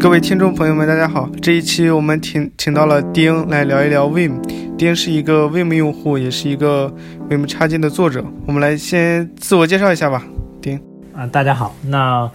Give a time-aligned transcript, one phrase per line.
[0.00, 1.28] 各位听众朋友们，大家好！
[1.42, 4.40] 这一期我们请请到了丁来聊一聊 Vim。
[4.78, 6.90] 丁是一个 Vim 用户，也是一个
[7.28, 8.24] Vim 插件的作者。
[8.46, 10.24] 我们来先自我介绍一下吧，
[10.62, 10.80] 丁。
[11.14, 12.30] 啊，大家好，那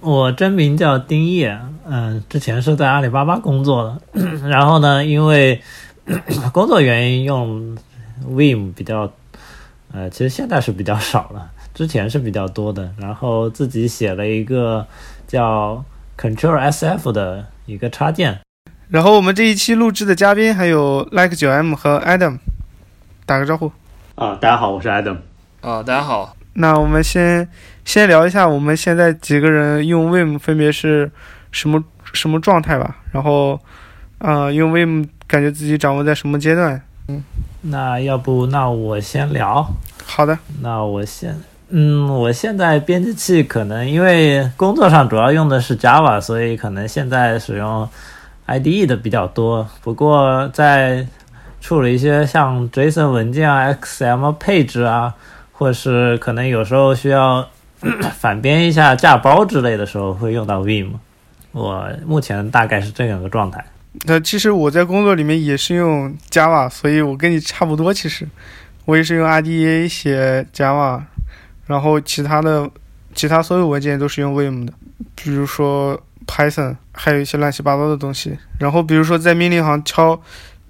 [0.00, 1.58] 我真名叫丁烨，
[1.90, 5.60] 嗯，之前是在阿里巴巴工作的， 然后呢，因为
[6.54, 7.76] 工作原因用
[8.30, 9.12] Vim 比较，
[9.92, 14.86] 呃，其实现在是比较少了，之前是比较多的，然后自己写了一个
[15.26, 15.84] 叫。
[16.18, 18.40] Control SF 的一个插件，
[18.88, 22.38] 然后我们这一期录制的嘉宾还有 Like 九 M 和 Adam，
[23.24, 23.70] 打个招呼。
[24.16, 25.18] 啊，大家好，我是 Adam。
[25.60, 26.34] 啊，大家好。
[26.54, 27.48] 那我们先
[27.84, 31.08] 先聊一下我们现在几个人用 Vim 分别是
[31.52, 32.96] 什么什么状态吧。
[33.12, 33.60] 然后，
[34.18, 36.82] 啊，用 Vim 感觉自己掌握在什么阶段？
[37.06, 37.22] 嗯，
[37.62, 39.72] 那要不那我先聊。
[40.04, 41.40] 好的，那我先。
[41.70, 47.86] 嗯，我现在编辑器可能因为工作上主要用的是 Java，所以可能现在使用
[48.46, 49.68] IDE 的比较多。
[49.82, 51.06] 不过在
[51.60, 55.14] 处理一些像 JSON 文件啊、XML 配置啊，
[55.52, 57.46] 或是可能有时候需要
[58.18, 60.92] 反编一下架包之类的时候，会用到 Vim。
[61.52, 63.62] 我目前大概是这样个状态。
[64.06, 67.92] 那其实我在工作里面也是用 Java，所以我跟你差不多。
[67.92, 68.26] 其实
[68.86, 71.02] 我也是用 IDE 写 Java。
[71.68, 72.68] 然后其他的，
[73.14, 74.72] 其他所有文件都是用 Vim 的，
[75.14, 78.38] 比如说 Python，还有一些乱七八糟的东西。
[78.58, 80.18] 然后比如说在命令行敲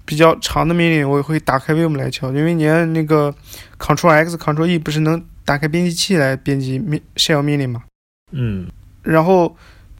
[0.03, 3.33] 比较长的命令，我也会打开 Vim 来敲，因为你按那个
[3.79, 7.83] Ctrl X Ctrl E 不是能打开编辑器来编辑命 shell 命令吗？
[8.31, 8.67] 嗯。
[9.03, 9.55] 然后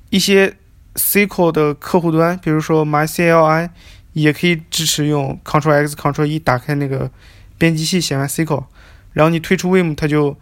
[0.09, 0.53] 一些
[0.95, 3.69] SQL 的客户端，比如说 MyCLI，
[4.11, 7.09] 也可以支持用 Ctrl X Ctrl E 打开那个
[7.57, 8.65] 编辑器写完 SQL，
[9.13, 10.35] 然后你退出 Vim，它就。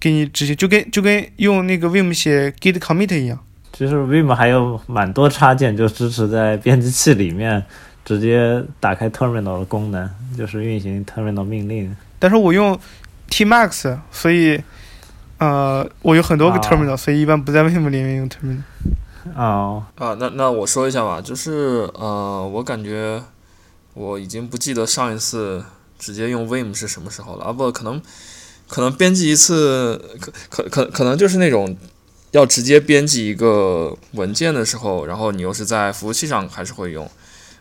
[0.00, 3.38] 给你直接就跟就跟用那个 Vim 写 Git commit 一样。
[3.72, 7.62] 其实 Vim 还有蛮多插件就支持在编辑器里面
[8.04, 11.94] 直接打开 Terminal 的功能，就是运行 Terminal 命令。
[12.18, 12.78] 但是我用
[13.28, 14.60] Tmax，所以
[15.38, 18.62] 呃我有很多个 Terminal，所以一般不在 Vim 里面用 Terminal。
[19.36, 23.22] 哦啊，那那我说一下吧，就是呃我感觉
[23.92, 25.62] 我已经不记得上一次
[25.98, 28.00] 直接用 Vim 是什么时候了啊，不可能。
[28.70, 31.76] 可能编辑一次，可可可可能就是那种
[32.30, 37.10] 要直接编辑一个文件的时候，然后你又是在服务器上还是会用，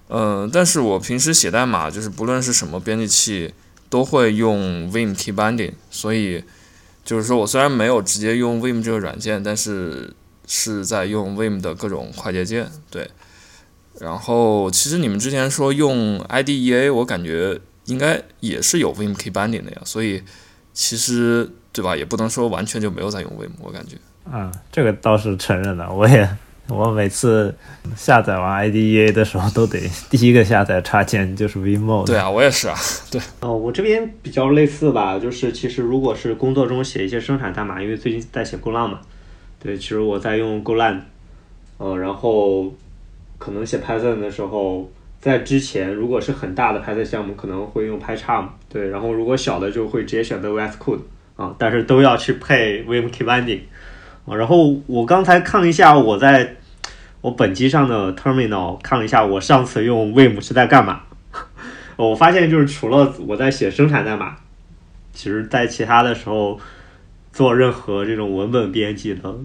[0.10, 3.52] 嗯，但是我平时写代码就是不论是什么编辑器
[3.90, 6.44] 都会用 Vim Key Binding，所以
[7.04, 10.14] 就是说我虽然没有直接用 Vim 这个软件，但是
[10.46, 13.10] 是在用 Vim 的各种快捷键，对。
[14.00, 20.22] 然后其实你们之前说用 IDEA，我感觉应该也是有 Vim Key Binding 的呀，所以。
[20.82, 21.94] 其实，对吧？
[21.94, 23.98] 也不能说完全就没有在用 Vim，我感觉。
[24.32, 25.92] 嗯，这个倒是承认了。
[25.94, 26.26] 我也，
[26.70, 27.54] 我每次
[27.98, 29.78] 下载完 IDEA 的时候，都得
[30.10, 32.06] 第一个下载插件就是 Vim。
[32.06, 32.78] 对啊，我也是啊。
[33.12, 33.20] 对。
[33.42, 39.02] 哦，我这边比较类似吧，就是其实如果是工作中写一些生产代码，因为最近在写 GoLang 嘛，
[39.62, 41.02] 对，其实我在用 GoLang，
[41.78, 42.74] 呃，然后
[43.38, 44.90] 可能写 Python 的时候。
[45.22, 51.02] 在之前，如果是很大的 Python 项目，可能会用 PyCharm，对，然后如果小的就会直接选择 VS Code
[51.36, 53.60] 啊，但是都要去配 Vim Key Binding
[54.26, 54.34] 啊。
[54.38, 56.56] 然后我刚才看了一下我在
[57.20, 61.02] 我本机上的 Terminal，看了一下我上次用 Vim 是在干嘛，
[61.98, 64.38] 我发现就是除了我在写生产代码，
[65.12, 66.58] 其实在其他的时候
[67.34, 69.36] 做任何这种文本编辑的，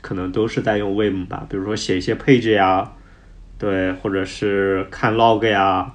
[0.00, 2.92] 可能都是在用 Vim 吧，比如说写一些配置呀。
[3.60, 5.92] 对，或者是看 log 呀，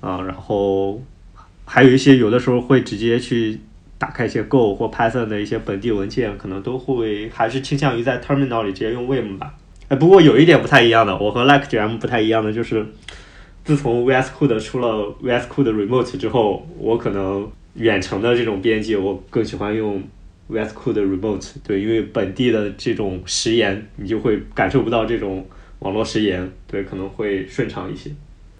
[0.00, 1.00] 啊，然后
[1.64, 3.60] 还有一些有的时候会直接去
[3.98, 9.54] 打开一些 Go 或 Python 的一些本地文件，可能都会还是倾向于在 Terminal 里直接用 Vim 吧。
[9.86, 12.84] 哎，不过有一点不太一样的，我和 Like gm 不太一样的就是，
[13.64, 20.02] 自从 VS Code 出了 VS Code Remote 之后，我可能远程的这种编辑，我更喜欢用
[20.50, 21.52] VS Code Remote。
[21.64, 25.46] 对，因为本地的这种时延，你就会感受不到这种。
[25.80, 28.10] 网络时延对可能会顺畅一些。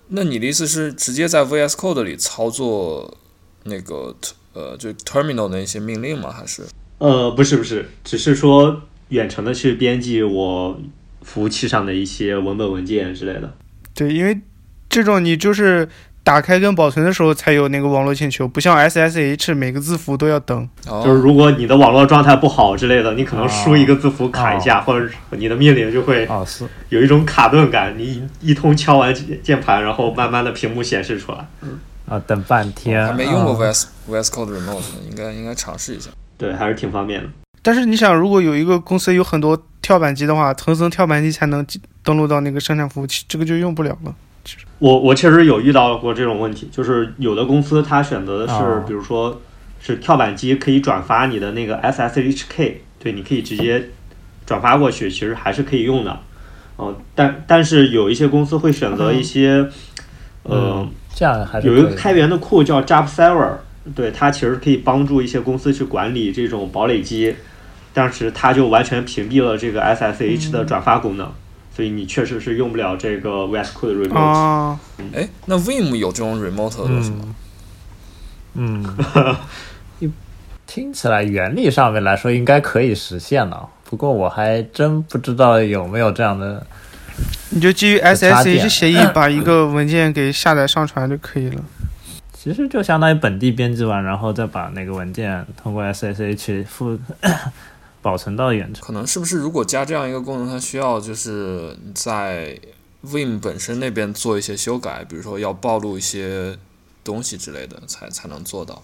[0.08, 3.16] 那你的意思是直接在 VS Code 里操作
[3.64, 4.14] 那个
[4.54, 6.30] 呃就 Terminal 的一些命令吗？
[6.30, 6.62] 还是？
[6.98, 10.80] 呃，不是不是，只是说远程的去编辑我
[11.22, 13.56] 服务器上的一些文本文件之类的。
[13.94, 14.40] 对，因为
[14.88, 15.88] 这种你就是。
[16.28, 20.68] 打开跟保存的时候才有那个网络请求，不像 SSH 每个字符都要等。
[20.84, 26.28] 就是如果你的网络状态不好之类的，你可能输一个字符卡一下，或者你的命令就会
[26.90, 27.94] 有一种卡顿感。
[27.96, 31.38] 你一通敲完键盘，然后慢慢的屏幕显示出来。
[31.62, 33.06] 嗯啊，等半天。
[33.06, 36.10] 还没用过 VS VS Code Remote，应该应该尝试一下。
[36.36, 37.28] 对，还是挺方便的。
[37.62, 41.66] 但是你想，如果有一个公司有很多跳板机的话，层层跳板机才能
[42.02, 44.14] 登录到那个生产服务器，这个就用不了了。
[44.78, 48.84] 我我确实有遇到过这种问题，就是有的公司它选择的是，哦。
[48.86, 49.40] 比如说
[49.80, 53.90] 是跳板机可以转发你的那个 SSHK，对，你可以直接
[54.46, 56.20] 转发过去，其实还是可以用的。
[56.76, 59.68] 哦、但但是有一些公司会选择一些，
[60.44, 63.54] 呃，嗯这样还是有一个开源的库叫 Job Server，
[63.96, 67.34] 对，它其实可以帮助一些公司去管理这种堡垒机，
[67.92, 71.28] 但是它就完全屏蔽了这个 SSH 的转发功能，
[71.78, 74.18] 所以你确实是用不了这个 VS Code Remote。
[74.18, 74.80] 啊，
[75.14, 77.18] 哎，那 Vim 有这种 remote 的东西吗？
[78.54, 79.36] 嗯，嗯，
[80.00, 80.10] 一
[80.66, 86.66] 听起来原理上面来说应该可以实现的，不过我还真不知道有没有这样的。
[87.50, 91.62] 你就基于 SSH 协议把一个文件给下载上传就可以了。
[92.32, 96.98] 其实就相当于本地编辑完，然后再把那个文件通过 SSH 附
[98.02, 98.82] 保存到远程。
[98.82, 102.58] 可能是不是如果加这样一个功能，它需要就是在
[103.04, 106.56] Vim 本身那边做一些修改，比如说要暴露一些
[107.04, 108.82] 东西之类的，才才能做到。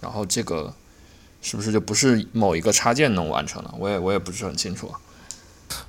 [0.00, 0.72] 然后这个
[1.42, 3.74] 是不是就不是某一个插件能完成了？
[3.78, 4.90] 我也我也不是很清楚。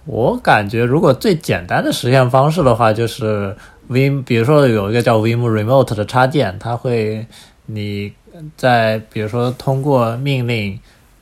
[0.05, 3.55] 我感觉如果最简单的实现方式的话，就是
[3.89, 7.25] Vim，比如说有一个叫 Vim Remote 的插件，它会
[7.67, 8.13] 你
[8.57, 10.79] 在比如说通过命令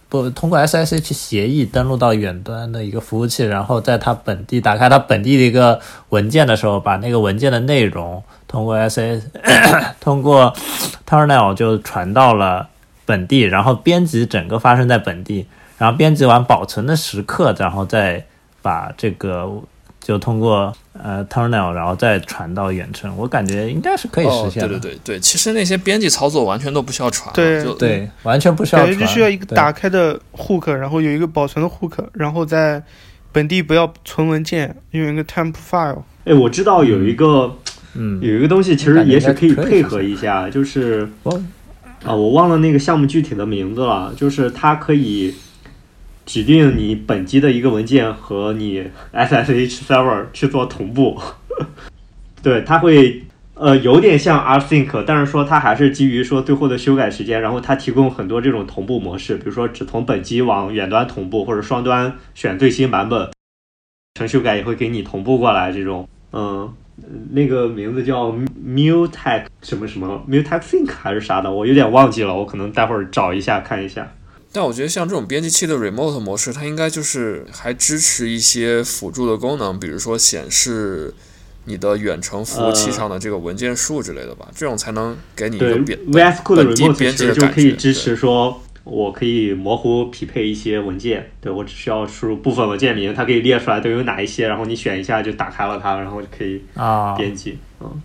[0.09, 9.23] 不通过 SSH 协议登录到远端的一个服务器，然后在它本地打开它本地的一个文件的时候，把那个文件的内容通过 SS
[9.99, 10.53] 通过
[11.05, 12.69] Terminal 就传到了
[13.05, 18.25] 本地，然后编辑整个发生在本地，然后编辑完保存的时刻，然后再
[18.61, 19.49] 把这个
[20.07, 24.77] 就通过呃 Terminal 然后再传到远程，我感觉应该是可以实现的。
[24.77, 24.79] 哦。
[24.79, 32.81] 对对对对，其实那些编辑操作完全都不需要传，对就对完全不需要传，感觉就需要一个打开的 hook，然后有一个保存的 hook，然后在
[33.33, 36.03] 本地不要存文件，用一个 temp file。
[36.23, 37.53] 哎，我知道有一个
[37.95, 41.43] 嗯，有一个东西，其实也许可以配合一下，就是哦
[42.05, 45.35] 啊，我忘了那个项目具体的名字了，就是它可以
[46.27, 51.19] 指定你本机的一个文件和你 SSH server 去做同步。
[52.43, 53.23] 对，它会
[53.55, 63.31] 呃有点像 rsync，但是说它还是基于说最后的修改时间，然后它提供很多这种同步模式，比如说只从本机往远端同步，或者双端选最新版本，
[64.13, 66.71] 程修改也会给你同步过来这种，嗯。
[67.29, 68.33] 那个名字叫
[68.65, 74.11] Mutex 什么什么 Mutex Sync 还是啥的，我有点忘记了，我可能待会儿找一下看一下。
[74.51, 81.13] 但我觉得像这种编辑器的 remote 模式，它应该就是还支持一些辅助的功能，比如说显示
[81.65, 87.53] 你的远程服务器上的这个文件数之类的吧，这种才能给你一个对编，VS Code 本地 Remote 编辑的感觉。
[87.53, 97.57] 可以支持说，我可以模糊匹配一些文件，对我只需要输入部分文件名，它可以列出来都有哪一些，然后你选一下就打开了它，然后就可以啊，编辑。
[97.81, 98.01] 嗯，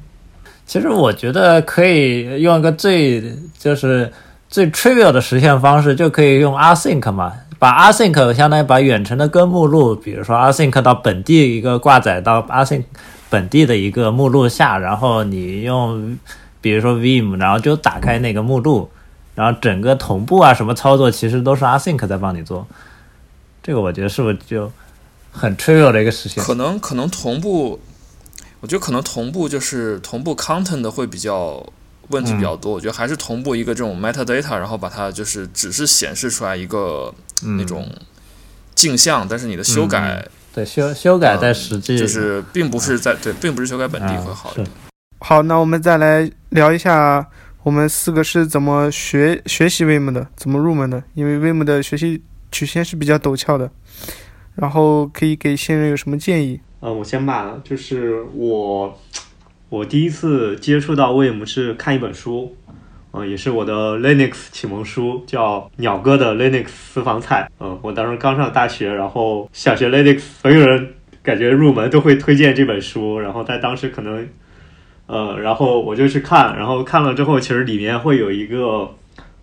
[0.67, 3.23] 其实我觉得可以用一个最
[3.57, 4.13] 就是
[4.53, 12.85] 最 trivial 的实现方式，就可以用 rsync 嘛，把 rsync 相当于把远程的根目录，比如说 rsync 到本地一个挂载到 rsync
[13.31, 16.19] 本地的一个目录下，然后你用
[16.61, 18.91] 比如说 vim，然后就打开那个目录，
[19.35, 22.67] 然后整个同步啊什么操作其实都是 rsync 在帮你做，
[23.63, 24.71] 这个我觉得是不是就
[25.33, 26.45] 很 trivial 的一个实现？
[26.45, 27.81] 可能可能同步，
[28.61, 31.65] 我觉得可能同步就是同步 content 的会比较
[32.13, 32.71] 问题比较多。
[32.71, 37.91] 我觉得还是同步一个这种 metadata，然后把它就是只是显示出来一个嗯那种
[38.77, 44.67] 镜像，但是你的修改对修修改在嗯实际、就是并不是在对，并不是修改本地会好一点。
[45.19, 47.27] 好，那我们再来聊一下
[47.63, 51.03] 我们四个是怎么学学习 Vim 的，怎么入门的。
[51.15, 53.71] 因为 Vim 的学习曲线是比较陡峭的，
[54.57, 56.61] 然后可以给新人有什么建议？
[56.81, 58.99] 呃，我先吧，就是我
[59.73, 62.55] 我第一次接触到 Vim 是看一本书，
[63.13, 67.51] 嗯、也是我的 Linux 启蒙书，叫鸟哥的 Linux 私房菜。
[67.59, 74.29] 嗯、我当时刚上大学，然后想学 Linux，所有人感觉入门都会推荐这本书，然后在当时可能，
[75.07, 78.95] 呃，然后我就去看，然后看了之后，其实里面会有一个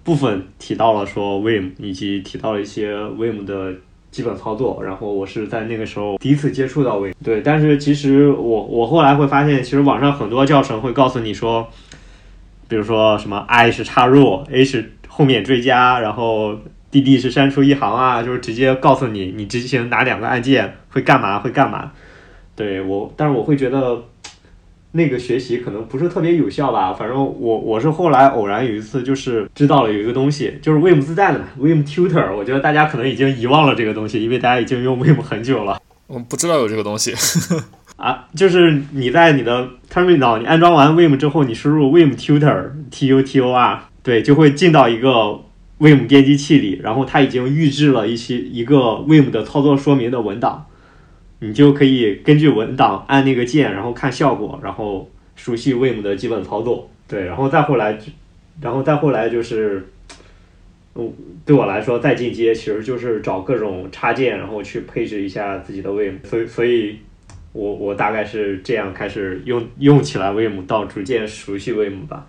[0.04, 3.74] 部分提到了说 Vim，以及提到了一些 Vim 的
[4.12, 7.14] 基本操作，然后我是在那个时候第一次接触到 Vim。
[7.24, 11.68] 对，但是其实我我后来会发现，其实网上很多教程会告诉你说，
[12.68, 16.56] 比如说什么 I 是插入，A 是后面追加，然后
[16.92, 21.92] DD 是删除一行啊，就是直接告诉你你执行哪两个按键会干嘛会干嘛。
[22.56, 24.04] 对我，但是我会觉得
[24.92, 26.94] 那个学习可能不是特别有效吧。
[26.94, 32.36] 反正我我是后来偶然有一次就是知道了有一个东西，就是 Vim 自带的嘛，Vim Tutor。
[32.36, 35.80] 我觉得大家可能已经遗忘了这个东西，因为大家已经用 Vim 很久了。
[36.08, 37.14] 我不知道有这个东西。
[37.98, 45.42] 啊，就是你在你的 terminal 你安装完 Vim 之后，你输入 Vim tutor t u t o r，对，就会进到一个
[45.80, 50.66] Vim 编辑器里，然后它已经预置了一些一个 Vim 的操作说明的文档，
[51.40, 56.90] 你就可以根据文档按那个键，然后看效果，然后熟悉 Vim 的基本操作。
[57.08, 57.98] 对，然后再后来，
[58.62, 59.88] 然后再后来就是，
[60.96, 61.12] 嗯，
[61.46, 66.16] 对我来说再进阶其实就是找各种插件，然后去配置一下自己的 Vim。
[66.24, 67.00] 所以，所以
[67.54, 72.28] 我我大概是这样开始用用起来 Vim，到逐渐熟悉 Vim 吧。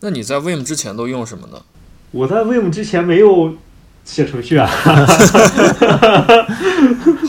[0.00, 1.62] 那你在 Vim 之前都用什么呢？
[2.10, 3.56] 我在 Vim 之前没有
[4.04, 4.66] 写程序啊，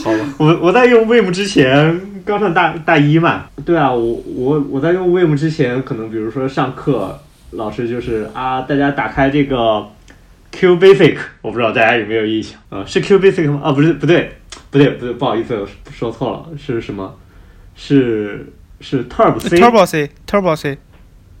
[0.04, 7.18] 好吧，我我在用 Vim 之前刚上大大一嘛，对啊，我我我在用 Vim 之前，可能比如说上课，
[7.52, 9.86] 老师就是啊，大家打开这个
[10.52, 12.58] Q Basic，我不知道大家有没有印象。
[12.68, 13.60] 啊、是 Q Basic 吗？
[13.64, 14.32] 啊，不是，不对，
[14.70, 17.16] 不对，不对，不好意思，我说错了，是什么？
[17.74, 20.78] 是是 Turbo C Turbo C Turbo C，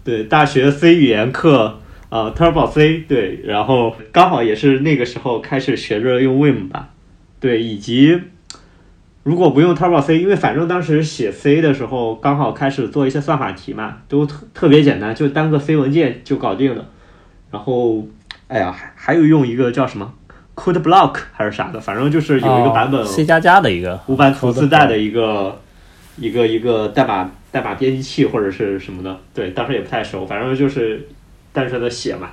[0.04, 6.90] 对，大学 C 语言课啊、t u r b o C 对，然后刚好也是那个时候开始学着用 Vim 吧，
[7.40, 8.20] 对，以及
[9.24, 16.86] 如果不用 Turbo C，因为反正当时写 C 的时候刚好开始做一些算法题嘛，都特特别简单，就单个 C 文件就搞定了。
[17.50, 18.06] 然后，
[18.46, 20.14] 哎呀，还还有用一个叫什么
[20.54, 25.60] Code Block 还是啥的，反正就是有一个版本、哦 C 加加的一个无版图自带的一个
[26.18, 31.08] 一个一个代码代码编辑器或者是什么的，对，当时也不太熟，反正就是
[31.56, 32.32] 单纯的写嘛，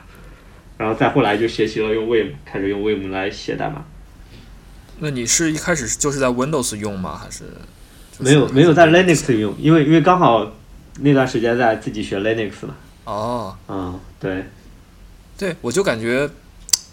[0.77, 3.85] 然后再后来就学习了用 Vim，开始用 Vim 来写代码，
[4.99, 7.17] 那你是一开始就是在 Windows 用吗？
[7.17, 7.45] 还是、
[8.17, 10.51] 是、没有没有在 Linux 用，因为因为刚好
[10.99, 12.75] 那段时间在自己学 Linux 嘛，
[13.05, 14.43] 哦，嗯，对，
[15.37, 16.29] 对，我就感觉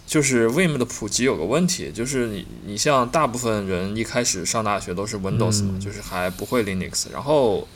[0.07, 5.81] 就是 Vim 的普及有个问题，就是你你像大部分人一开始上大学都是 Windows 嘛，嗯。
[5.81, 7.67] 就是还不会 Linux，然后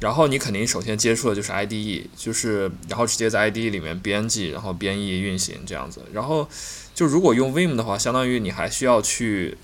[0.00, 6.46] 然后你肯定首先接触的就是 IDE，就是然后直接在 IDE 里面编辑，然后编译运行这样子，然后
[6.94, 9.56] 就如果用 Vim 的话，相当于你还需要去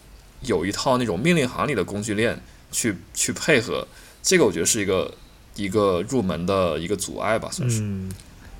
[0.42, 3.86] 有一套那种命令行里的工具链去去配合，
[4.22, 5.12] 这个我觉得是一个
[5.56, 7.80] 一个入门的一个阻碍吧，算是。
[7.82, 8.10] 嗯，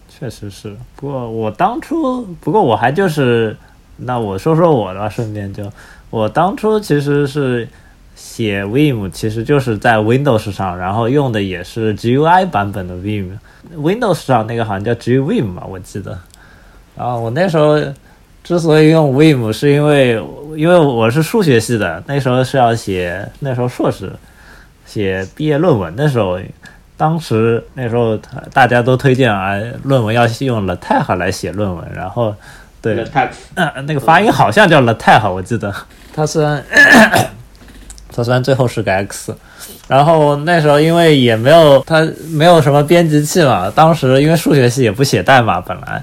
[0.09, 0.77] 确实是。
[0.97, 3.57] 不过我当初，不过我还就是，
[3.97, 5.73] 那我说说我的吧，顺便就
[6.11, 7.67] 我当初其实是
[8.23, 13.31] 写 Vim，其实就是在 Windows 上，然后用的也是 GUI 版本的 Vim。
[13.75, 16.19] Windows 上那个好像叫 GVim 吧，我记得。
[16.95, 17.81] 然后我那时候
[18.45, 20.23] 之所以用 Vim，是因为
[20.55, 24.12] 因为我是数学系的，那时候是要写那时候硕士
[24.85, 26.39] 写毕业论文的时候，
[26.99, 32.35] 当时那时候大大家都推荐啊，论文要用 LaTeX 来写论文，然后
[32.83, 33.03] 对
[33.55, 35.75] 呃，那个发音好像叫 LaTeX，我记得。
[36.15, 36.62] 它虽然
[38.23, 39.35] 虽然最后是个 X，
[39.89, 46.03] 然后那时候因为也没有它没有什么编辑器嘛，当时因为数学系也不写代码本来，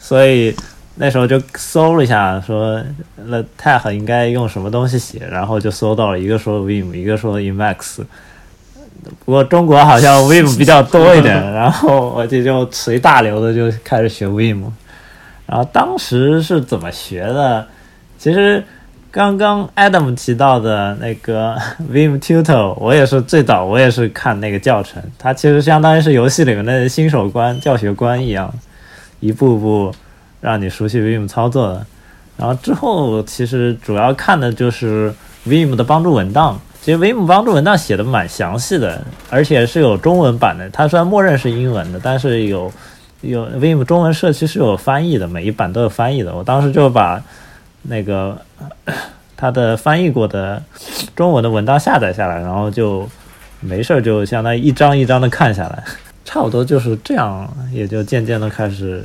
[0.00, 0.54] 所以
[0.96, 2.80] 那时候就搜了一下，说
[3.28, 8.04] LaTeX 应该用什么东西写，然后就搜到了一个说 Vim，一个说 Emacs。
[9.24, 14.64] 不过中国好像 Vim 比较多一点，然后我就就随大流的就开始学 Vim。
[15.46, 17.66] 然后当时是怎么学的？
[18.18, 18.64] 其实
[19.14, 21.56] 刚刚 Adam 提到的那个
[21.88, 28.52] Vim Tutor，我也是最早我也是看那个教程，它其实相当于是游戏里面的新手关、教学关一样，
[29.20, 29.94] 一步步
[30.40, 31.86] 让你熟悉 Vim 操作的。
[32.36, 35.14] 然后之后其实主要看的就是
[35.46, 36.58] Vim 的帮助文档。
[36.82, 40.68] 其实 Vim 帮助文档写的蛮详细的，而且是有中文版的。
[40.70, 42.72] 它虽然默认是英文的，但是有
[43.20, 46.34] 有 Vim 中文社区是有翻译的，每一版都有翻译的。
[46.34, 47.22] 我当时就把
[47.84, 48.40] 那个
[49.36, 50.62] 他的翻译过的
[51.16, 53.08] 中文的文档下载下来，然后就
[53.60, 55.84] 没事儿就相当于一张一张的看下来，
[56.24, 59.04] 差不多就是这样，也就渐渐的开始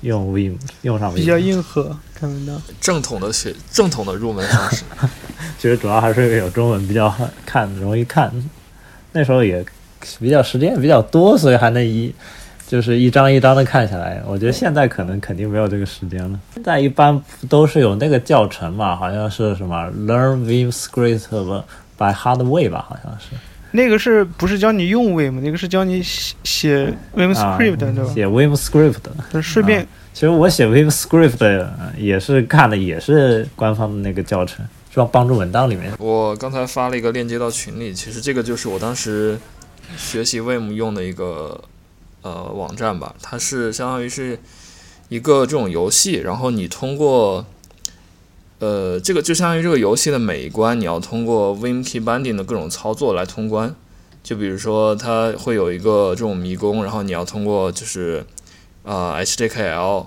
[0.00, 1.14] 用 Vim 用上 Vim。
[1.14, 2.60] 比较硬核，看文档。
[2.80, 4.84] 正统的学正统的入门方式。
[5.58, 8.30] 其实主要还是有中文比较好看，容易看。
[9.12, 9.64] 那时候也
[10.18, 12.14] 比较时间也比较多，所以还能一
[12.66, 14.22] 就是一张一张的看下来。
[14.26, 16.38] 我觉得现在可能肯定没有这个时间了。
[16.54, 21.62] 现在一般都是有那个教程嘛，好像是什么 Learn Vim Script
[21.96, 23.36] by Hardway 吧，好像是。
[23.70, 25.40] 那个是不是教你用 Vim？
[25.40, 28.12] 那个是教你写写 Vim 啊 script，、对吧？
[28.14, 29.42] 写 Vim Script 的。
[29.42, 35.08] 顺便、其实我写 Vim Script 的呃也是看的也是官方的那个教程，是吧？
[35.10, 35.92] 帮助文档里面。
[35.98, 39.36] 我刚才发了一个链接到群里，其实这个就是我当时
[39.96, 41.60] 学习 Vim 用的一个
[42.24, 44.40] 呃网站吧，它是相当于是
[45.08, 47.46] 一个这种游戏，然后你通过
[48.58, 53.76] 呃，这个就相当于这个游戏的每一关，你要通过 Vim Key Binding 的各种操作来通关。
[54.22, 58.24] 就比如说，它会有一个这种迷宫，然后你要通过就是
[58.82, 60.06] 呃 HJKL，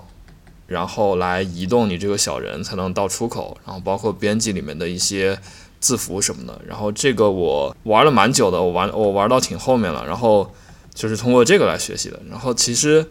[0.66, 5.38] 然后来移动你这个小人才能到出口，然后包括编辑里面的一些
[5.78, 6.60] 字符什么的。
[6.66, 10.50] 然后这个我玩了蛮久的，我玩我玩到挺后面了，然后
[10.98, 12.20] 就是通过这个来学习的。
[12.28, 13.06] 然后其实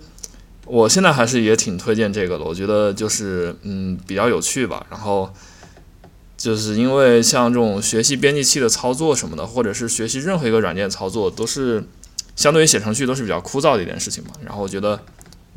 [0.65, 4.86] 我现在还是也挺推荐这个的，我觉得就是嗯比较有趣吧。
[4.89, 5.34] 然后
[6.36, 11.82] 就是因为像这种学习编辑器的操作什么的，或者是学习任何一个软件操作，都是
[12.36, 14.32] 相对于写程序都是比较枯燥的一件事情嘛。
[14.46, 15.00] 然后我觉得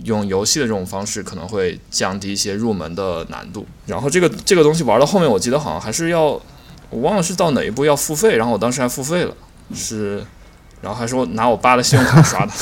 [0.04, 3.66] 用游戏的这种方式可能会降低一些入门的难度。
[3.86, 6.40] 然后这个这个东西玩到后面，我记得好像还是要，
[6.90, 9.36] 我忘了是到哪一步要付费，然后我当时还付费了，
[9.74, 10.24] 是，
[10.82, 12.52] 然后还说拿我爸的信用卡刷的。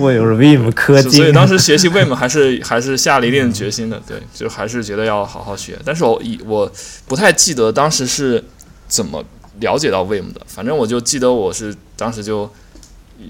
[0.00, 5.78] 为 Vim 氪金，所以当时学习 Vim 还是 还是下了一定的决心的，对，就还是觉得要好好学。
[5.84, 6.70] 但是我以我
[7.06, 8.42] 不太记得当时是
[8.88, 9.22] 怎么
[9.60, 12.50] 了解到 Vim 的，反正我就记得我是当时就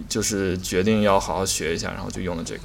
[0.08, 2.60] 就是决定要好好学一下，然后就用了这个。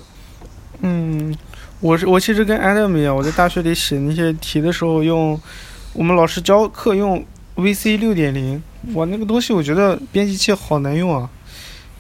[0.81, 1.35] 嗯，
[1.79, 5.39] 我是我其实跟 Adam 一样，我在大学里写那些题的时候用
[5.93, 7.25] 我们老师教课用
[7.55, 8.62] VC 六点零，
[8.93, 11.29] 我那个东西我觉得编辑器好难用啊。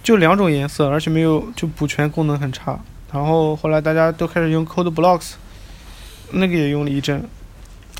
[0.01, 2.77] 就两种颜色，而且没有就补全功能很差。
[3.09, 5.35] 然后后来大家都开始用 Code Blocks，
[6.31, 7.23] 那个也用了一阵。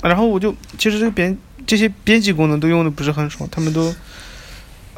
[0.02, 3.96] 然后我就其实这个编这些编辑功能都用的不是很爽，他们都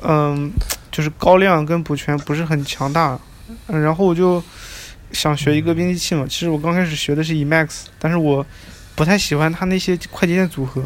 [0.02, 0.52] 嗯
[0.92, 3.20] 就是高亮跟补全不是很强大。
[3.68, 4.42] 然后我就
[5.12, 8.44] 想学一个编辑器嘛，其实我刚开始学的是 Emacs，但是我
[8.96, 10.82] 不太喜欢它那些快捷键组合。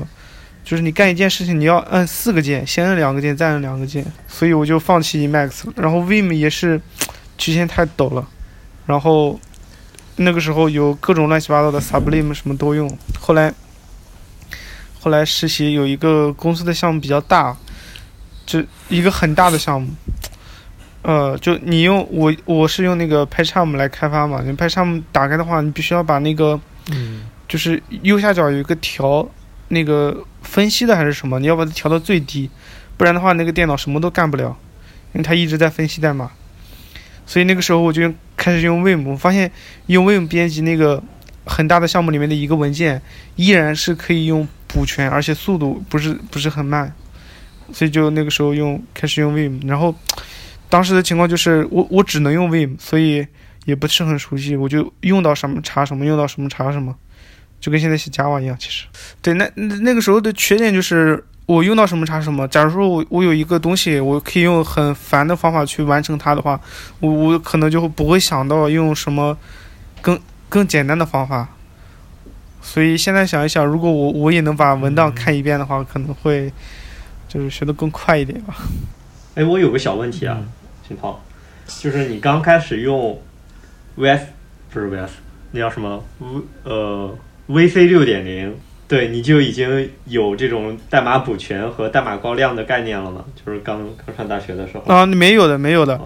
[0.70, 5.74] 就是你干一件事情，你要按四个键，先按两个键，再按两个键，所以我就放弃 Emacs 了。
[5.76, 6.80] 然后 Vim 也是
[7.40, 8.28] 曲线太陡了，
[8.86, 9.40] 然后
[10.18, 12.88] 那个时候有各种乱七八糟的 Sublime 什么都用。
[13.20, 13.52] 后来
[15.00, 17.58] 后来实习有一个公司的项目比较大，
[18.46, 19.90] 就一个很大的项目，
[21.02, 26.62] 呃，就你用我我是用那个 PyCharm 来开发嘛，你 PyCharm 打开的话，你必须要把那个，
[27.48, 29.28] 就是右下角有一个条。
[29.72, 31.40] 那个分析的还是什么？
[31.40, 32.50] 你要把它调到最低，
[32.98, 34.58] 不然的话，那个电脑什么都干不了，
[35.14, 36.32] 因为它一直在分析代码。
[37.28, 39.52] 所以那个时候我就开始用 Vim，我发现
[39.86, 41.02] 用 Vim 编辑那个
[41.46, 43.00] 很大的项目里面的一个文件，
[43.36, 46.92] 依然是可以用补全，而且速度不是不是很慢。
[47.72, 49.94] 所以就那个时候用开始用 Vim，然后
[50.68, 53.28] 当时的情况就是我我只能用 Vim，所以
[53.66, 56.96] 也不是很熟悉，我就用到什么查什么，用到什么查什么。
[57.60, 58.86] 就跟现在写 Java 一样，其实，
[59.22, 62.48] 对，那那个时候的缺点就是我用到什么查什么。
[62.48, 66.60] 假如说我我有一个东西，我可以用很烦的方法去完成它的话，
[67.00, 69.38] 我我可能就不会想到用什么
[70.02, 71.50] 更更简单的方法。
[72.62, 76.52] 所以现在想一想，如果我我也能把文档看一遍的话，可能会
[77.28, 78.56] 就是学得更快一点吧。
[79.36, 80.38] 哎，我有个小问题啊，
[80.88, 81.20] 秦涛，
[81.66, 83.20] 就是你刚开始用
[83.98, 84.22] VS
[84.70, 85.10] 不是 VS，
[85.52, 87.18] 那叫什么 V 呃
[87.50, 88.56] ？VC 六点零，
[88.88, 93.26] 对，你就已经有这种代码补全和代码高亮的概念了吗？
[93.36, 96.00] 就是刚刚上大学的时候啊，没有的，没有的，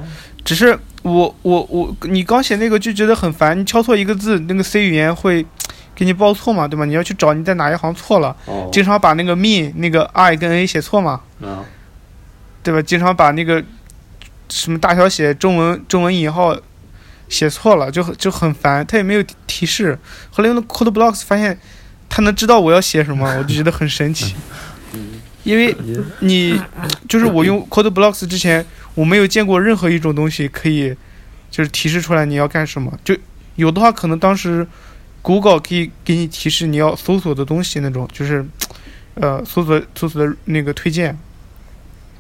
[0.46, 5.46] 只是我我我，你刚写那个就觉得很烦，你敲错一个字，那个 C 语言会
[5.94, 6.86] 给你报错嘛，对吧？
[6.86, 8.36] 你要去找你在哪一行错了，
[8.72, 11.22] 经常把那个 mean 那个 i 跟 a 写错嘛，
[12.64, 12.82] 对吧？
[12.82, 13.62] 经常把那个
[14.50, 16.56] 什么大小写中文中文引号。
[17.34, 19.98] 写错了就就很烦，他也没有提示。
[20.30, 21.58] 后来用的 Code Blocks 发现，
[22.08, 24.36] 他能知道我要写什么， 我就觉得很神奇。
[25.44, 25.76] 因为
[26.20, 26.62] 你
[27.10, 30.96] 就是我用 Code Blocks 之前，我没有见过任何一种东西可以
[31.50, 32.98] 就是提示出来你要干什么。
[33.04, 33.18] 就
[33.56, 34.66] 有的话，可能当时
[35.24, 38.46] Google 可以给你提示你要搜索的东西那种，就是
[39.16, 41.18] 呃搜索搜索的那个推荐。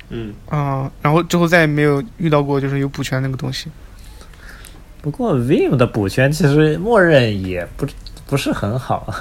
[0.09, 3.69] 嗯啊，然后之后再也没有遇到过就是有补全那个东西。
[5.03, 7.85] 不过 Vim 的补全其实默认也不
[8.25, 9.13] 不是很好，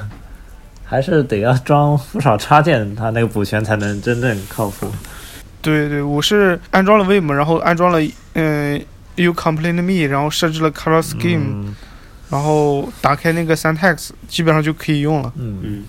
[0.84, 4.86] 还是得要装不少插件，它那个补全才能真正靠谱。
[5.60, 7.98] 对对，我是安装了 Vim，然后安装了
[8.34, 8.80] 嗯
[9.16, 11.74] You Complete Me，然后设置了 Color Scheme，
[12.30, 15.32] 然后打开那个 Syntax，基本上就可以用了。
[15.36, 15.84] 嗯嗯。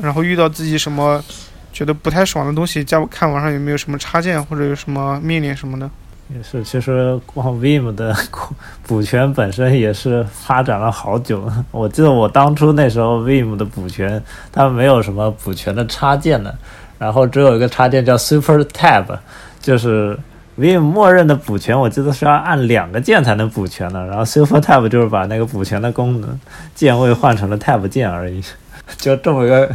[0.00, 1.22] 然后遇到自己什么
[1.70, 5.90] 觉得不太爽的东西，加看网上有没有什么插件或者有什么命令什么的。
[6.32, 8.14] 也是，其实光 Vim 的
[8.86, 11.50] 补全本身也是发展了好久。
[11.72, 16.54] 我记得我当初那时候 Vim 的补全，它没有什么补全的插件的，
[16.98, 19.18] 然后只有一个插件叫 Super Tab，
[19.60, 20.16] 就是
[20.56, 24.06] Vim 默认的补全，我记得是要按两个键才能补全的。
[24.06, 26.38] 然后 Super Tab 就是把那个补全的功能
[26.74, 28.40] 键位换成了 Tab 键而已。
[28.98, 29.68] 就这么一个，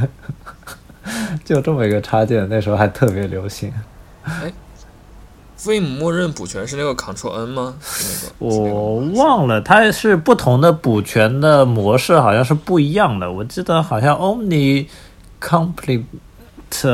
[1.43, 3.73] 就这么一个插件，那时候还特别流行。
[5.65, 7.73] Vim 默认补全是那个 Ctrl N 吗？
[7.79, 13.31] 那个我忘了，它是不同的补全的模式，好像是不一样的。
[13.31, 14.85] 我记得好像 Omni
[15.41, 16.03] Complete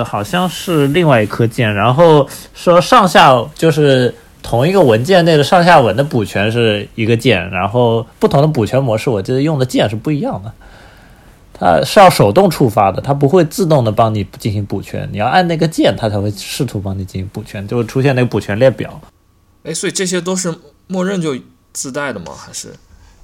[0.06, 10.54] 好像是另外一颗键，然后说上下就是同一个文件内的上下文的补全是一个键，然后不同的补全模式，我记得用的键是不一样的。
[11.62, 19.00] 它是要手动触发的，它不会自动的帮你进行补全，你要按那个键，它才会试图帮你进行补全，就会出现那个补全列表。
[19.64, 20.52] 哎，所以这些都是
[20.88, 21.38] 默认就
[21.72, 22.32] 自带的吗？
[22.36, 22.70] 还是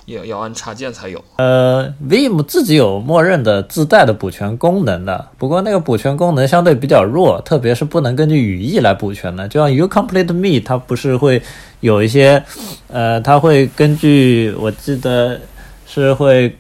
[0.06, 1.22] 也要按插件才有？
[1.40, 9.48] 呃，Vim 自己有默认的自带的补全功能的，不过那个补全功能相对比较弱，特别是不能根据语义来补全的。
[9.48, 11.42] 就像 You Complete Me，它不是会
[11.80, 12.44] 有一些，
[12.88, 15.42] 呃，它会根据我记得
[15.88, 16.56] 是会，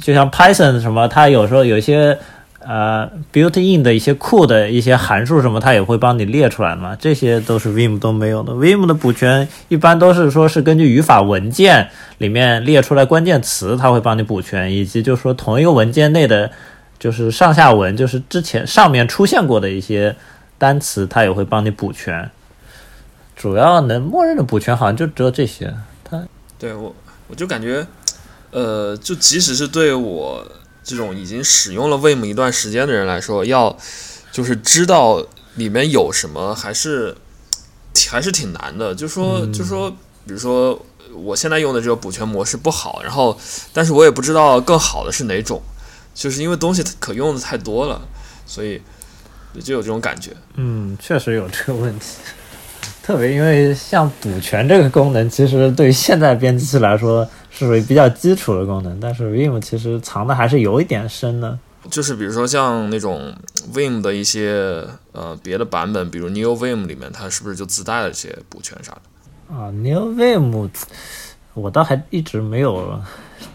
[0.00, 2.18] 就像 Python 什么，它有时候有一些
[2.60, 6.96] 呃 built-in 的一些库的一些函数什么，它也会帮你列出来嘛。
[6.96, 8.52] 这些都是 Vim 都没有的。
[8.52, 16.50] Vim 的补全一般都是说是根据语法文件里面列出来关键词，它会帮你补全，以及就是说同一个文件内的，
[16.98, 20.14] 就是上下文，就是之前上面出现过的一些
[20.58, 22.30] 单词，它也会帮你补全。
[23.36, 25.72] 主要能默认的补全好像就只有这些。
[26.04, 26.22] 它
[26.58, 26.94] 对我，
[27.26, 27.86] 我就感觉，
[28.50, 30.46] 呃，就即使是对我
[30.82, 33.76] 这种已经使用了 Vim 一段时间的人来说，要
[34.32, 37.16] 就是知道里面有什么，还是
[38.08, 38.94] 还是挺难的。
[38.94, 39.90] 就说就说，
[40.26, 40.84] 比如说
[41.14, 43.38] 我现在用的这个补全模式不好，然后
[43.72, 45.62] 但是我也不知道更好的是哪种，
[46.14, 48.00] 就是因为东西可用的太多了，
[48.46, 48.80] 所以
[49.62, 50.36] 就有这种感觉。
[50.54, 52.06] 嗯，确实有这个问题。
[53.10, 61.58] 特别因为像补全这个功能，其实对于现在编辑器来说是属于比较基础的功能，但是 Vim 其实藏的还是有一点深的。
[61.90, 63.34] 就是比如说像那种
[63.74, 69.56] Vim 的一些呃别的版本，比如 Neo Vim 里面，它是不是就自带了这些补全啥的？
[69.56, 70.70] 啊，Neo Vim，
[71.54, 72.96] 我倒还一直没有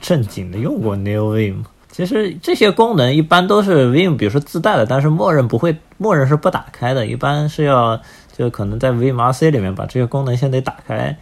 [0.02, 1.64] 正经的用过 Neo Vim。
[1.90, 8.02] 其实这些功能一般都是 Vim，比如说自带的，但是默认不会，默认是不打开的，一般是要
[8.38, 11.18] 就可能在 Vim RC 里面把这些功能先得打开，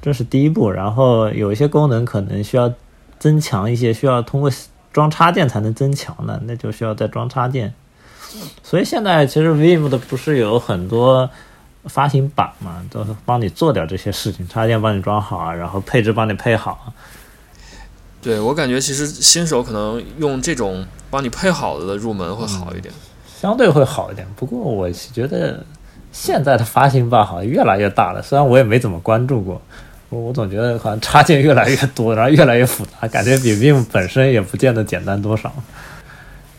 [0.00, 0.70] 这是第一步。
[0.70, 2.72] 然后有一些功能可能需要
[3.18, 4.50] 增强一些，需要通过
[4.92, 7.74] 装插件才能增强的，那就需要再装插件。
[8.62, 11.28] 所以现在其实 Vim 的不是有很多
[11.86, 16.94] 发行版嘛，都是帮你做掉这些事情，插件帮你装好啊，然后配置帮你配好啊。
[18.22, 22.94] 对我感觉其实新手可能用这种帮你配好的入门会好一点。
[23.26, 24.24] 相对会好一点。
[24.36, 25.66] 不过我觉得
[26.12, 29.60] 现在的发行版好像越来越大了，虽然我也没怎么关注过，
[30.10, 35.52] 我我总觉得好像插件越来越多，然后越来越复杂，感觉比 Vim 本身也不见得简单多少。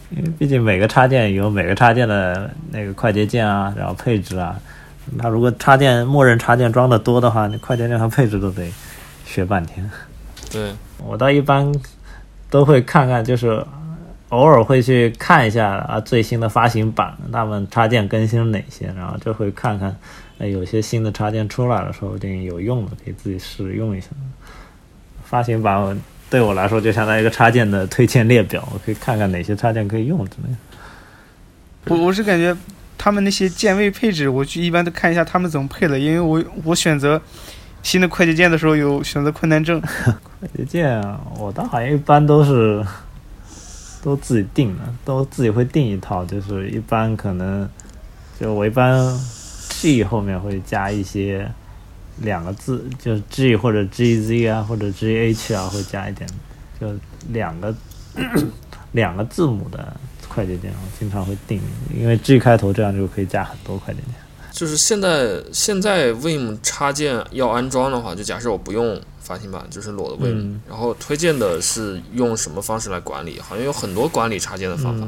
[0.10, 4.60] 因为毕竟每个插件有每个插件的那个快捷键啊，然后配置啊，
[5.18, 8.68] 它如果插件默认插件装的多的话，那快捷键和配置都得
[9.26, 9.90] 学半天。
[10.52, 11.74] 对，我倒一般
[12.50, 13.66] 都会看看，就是
[14.34, 19.96] 偶尔会去看一下啊最新的发行版，他们插件更新了哪些，然后就会看看，
[20.40, 24.08] 呃有些新的插件出来了，说不定有用的，可以自己试用一下。
[25.24, 26.00] 发行版
[26.32, 31.96] 对我来说就相当于一个插件的推荐列表，我可以看看哪些插件可以用之类的。
[31.96, 32.56] 我我是感觉
[32.98, 37.22] 他们那些键位配置，我去一般都看一下他们怎么配的，因为我我选择
[37.84, 39.80] 新的快捷键的时候有选择困难症。
[40.40, 41.00] 快捷键
[41.38, 42.84] 我倒好像一般都是
[44.04, 47.68] 都自己定的，都自己会定一套，就是一般可能
[48.38, 49.18] 就我一般
[49.70, 51.50] G 后面会加一些
[52.18, 56.30] 两个字，就是 G 或者 GZ 啊，或者 GH 啊，会加一点，
[56.80, 56.94] 就
[57.30, 57.74] 两个
[58.92, 59.96] 两个字母的
[60.28, 61.62] 快捷键，我经常会定，
[61.98, 64.23] 因为 G 开头这样就可以加很多快捷键。
[64.54, 73.40] 就是现在现在 Vim 插件要安装的话，就假设我不用发行版，就是裸的 Vim，、嗯然后推荐的是用什么方式来管理？
[73.40, 75.08] 好像有很多管理插件的方法。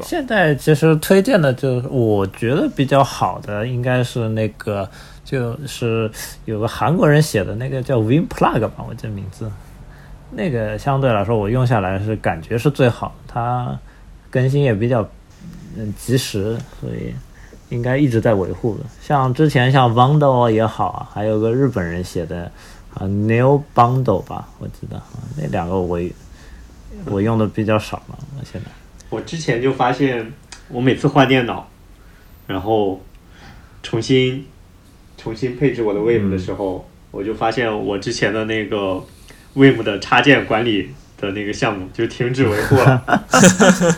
[0.00, 4.88] 现在其实推荐的就是我觉得比较好的，应该是那个
[5.24, 6.08] 就是
[6.44, 9.50] 有个韩国人写的那个叫 Win Plug 吧，我记得名字。
[10.30, 13.78] 那个相对来说我用下来是感觉是最好，它
[14.30, 15.06] 更新也比较
[15.76, 17.14] 嗯及时，所以
[17.68, 18.84] 应该一直在维护的。
[19.02, 22.50] 像之前像 Bundle 也好啊，还有个日本人写的
[22.94, 25.04] 啊 New Bundle 吧，我记得啊
[25.36, 26.00] 那两个我
[27.06, 28.66] 我用的比较少了，我现在。
[29.10, 30.32] 我之前就发现，
[30.68, 31.68] 我每次换电脑，
[32.46, 33.00] 然后
[33.82, 34.46] 重新
[35.16, 39.02] 重新配置我的嗯 Vim 的时候，我就发现我之前的那个
[39.54, 43.24] Vim 的插件管理的那个项目就停止维护了，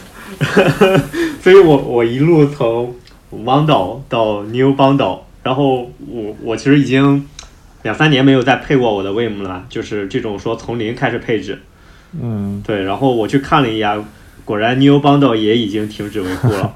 [1.43, 2.95] 所以我我一路从
[3.31, 7.27] Bundle 到 New Bundle，然后我我其实已经
[7.83, 11.61] 两三年没有再配过我的 Wim 了，就是这种说从零开始配置，
[12.21, 13.97] 嗯，对，然后我去看了一下，
[14.45, 16.73] 果然 New Bundle 也已经停止维护 了，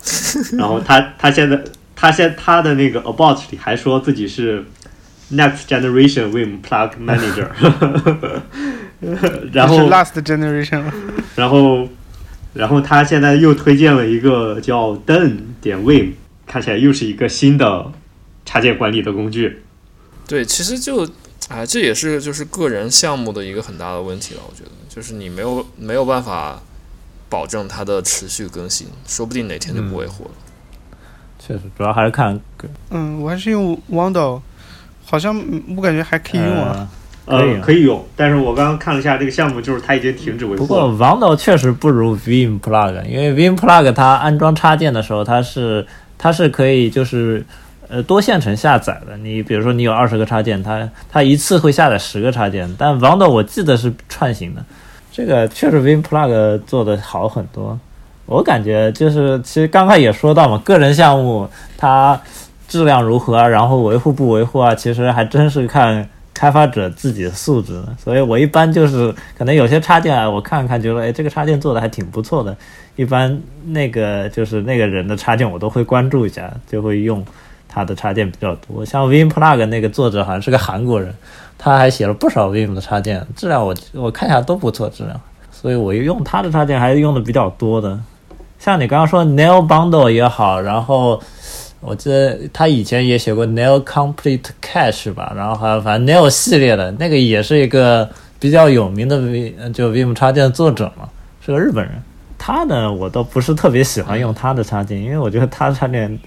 [0.58, 1.62] 然后他他现在
[1.96, 4.64] 他现他的那个 About 里还说自己是
[5.32, 7.48] Next Generation Wim Plug Manager，
[9.52, 10.82] 然后 Last Generation。
[11.34, 11.88] 然后，
[12.52, 16.10] 然后他现在又推荐了一个叫 Den 点 Vim，
[16.52, 17.90] 看起来又是一个新的
[18.44, 19.62] 插件管理的工具。
[20.28, 21.08] 对，其实就，
[21.48, 24.40] 哎，这也是就是个人项目的一个很大的问题了。
[24.46, 26.60] 我觉得，就是你没有没有办法
[27.30, 30.30] 保证它的持续更新，说不定哪天就不维护了。
[31.38, 32.38] 确实，主要还是看
[32.90, 34.42] 嗯，我还是用 Wando，
[35.06, 36.86] 好像嗯我感觉还可以用啊。
[37.24, 40.98] 呃可以呃，可以用，但是我刚刚看了一下这个项目，就是它已经停止维护不过护了。
[40.98, 45.86] Wando 确实不如 Vim Plug，因为 Vim Plug 它安装插件的时候，它是
[46.22, 47.44] 它是可以就是
[47.88, 49.16] 呃多线程下载的。
[49.16, 54.64] 你比如说你有二十个插件，它它一次会下载十个插件，但 Wando 我记得是串行的，
[55.10, 57.76] 这个确实 Vim Plug 做的好很多。
[58.26, 62.18] 我感觉就是其实刚才也说到嘛，个人项目它
[62.68, 67.82] 质量如何啊，然后维护不维护啊，其实还真是看开发者自己的素质。
[68.02, 72.56] 所以我一般就是可能有些插件啊，我看看觉得哎这个插件做的还挺不错的，
[72.96, 77.24] 一般那个就是那个人的插件我都会关注一下，就会用
[77.68, 78.84] 他的插件比较多。
[78.84, 81.14] 像 Vim Plug 那个作者好像是个韩国人，
[81.56, 85.18] 他还写了不少 Vim 的插件，质量我我看一下都不错质量，
[85.50, 87.98] 所以我用他的插件还是用的比较多的。
[88.58, 91.20] 像你刚刚说 Nail Bundle 也好，然后
[91.80, 101.08] 我记得他以前也写过 Nail Complete Cache 吧，然后还有反正 Nail 系列的那个也是一个比较有名的 V 呃就 Vim 插件的作者嘛，
[101.44, 101.94] 是个日本人。
[102.44, 106.18] 他呢，我倒不是特别喜欢用他的插件，因为我觉得他的插件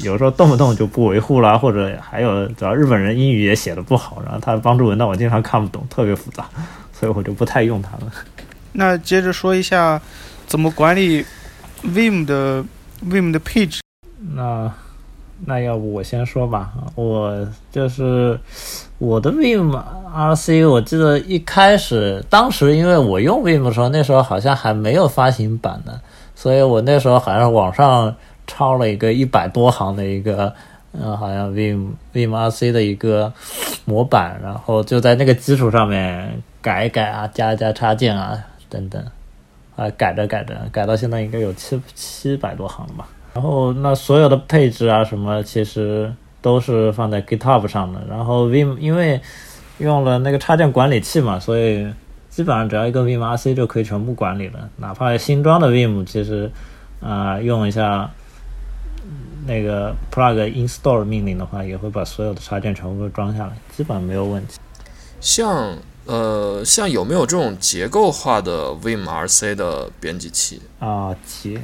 [0.00, 6.46] 有时候动不动就不维护啦，或者还有主要日本人英语也写的不好，然后他的帮助文档我经常看不懂，特别复杂，
[6.92, 8.12] 所以我就不太用它了。
[8.72, 9.98] 那接着说一下
[10.46, 11.24] 怎么管理
[11.82, 12.62] Vim 的
[13.02, 13.80] Vim 的配置。
[14.34, 14.70] 那
[15.46, 18.38] 那要不我先说吧，我就是
[18.98, 19.78] 我的 Vim
[20.14, 26.00] RC，我记得一开始当时因为我用 Vim 的时候，那时候好像还没有发行版呢，
[26.34, 28.14] 所以我那时候好像网上
[28.46, 30.52] 抄了一个一百多行的一个。
[30.96, 33.32] 嗯，好像 Vim Vim RC 的一个
[33.84, 38.38] 模板，然后就在那个基础上面改一改啊，加一加插件啊
[38.70, 39.04] 等等，
[39.74, 43.08] 啊改着改着，改到现在应该有七七百多行了吧。
[43.34, 48.00] 然后那所有的配置啊什么，其实都是放在 GitHub 上的。
[48.08, 49.20] 然后 Vim 因为
[49.78, 51.84] 用了那个插件管理器嘛，所以
[52.30, 54.70] 基本上只要一个 Vim RC 就可以全部管理了。
[54.76, 56.50] 哪怕新装的 Vim，其实
[57.00, 58.08] 啊、呃用一下
[59.46, 64.58] 那个 plug install 命令的话，也会把所有的插件全部都装下来，基本上没有问题。
[65.20, 70.60] 像呃，像有没有这种结构化的 Vim RC 的编辑器？
[70.78, 71.60] 啊，结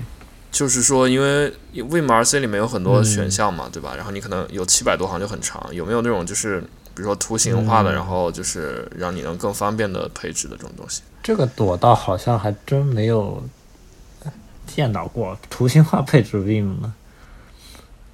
[0.51, 3.95] 就是说，因为 Vim RC 里面有很多嗯选项嘛，对吧？
[3.97, 6.61] 然后你可能有七百多行就很长，有没有那种就是
[6.95, 11.03] 比如说图形化的，嗯然后就是让你能更方便的配置的这种东西？
[11.23, 13.43] 这个我倒好像还真没有
[14.67, 16.93] 见到过图形化配置 Vim 呢。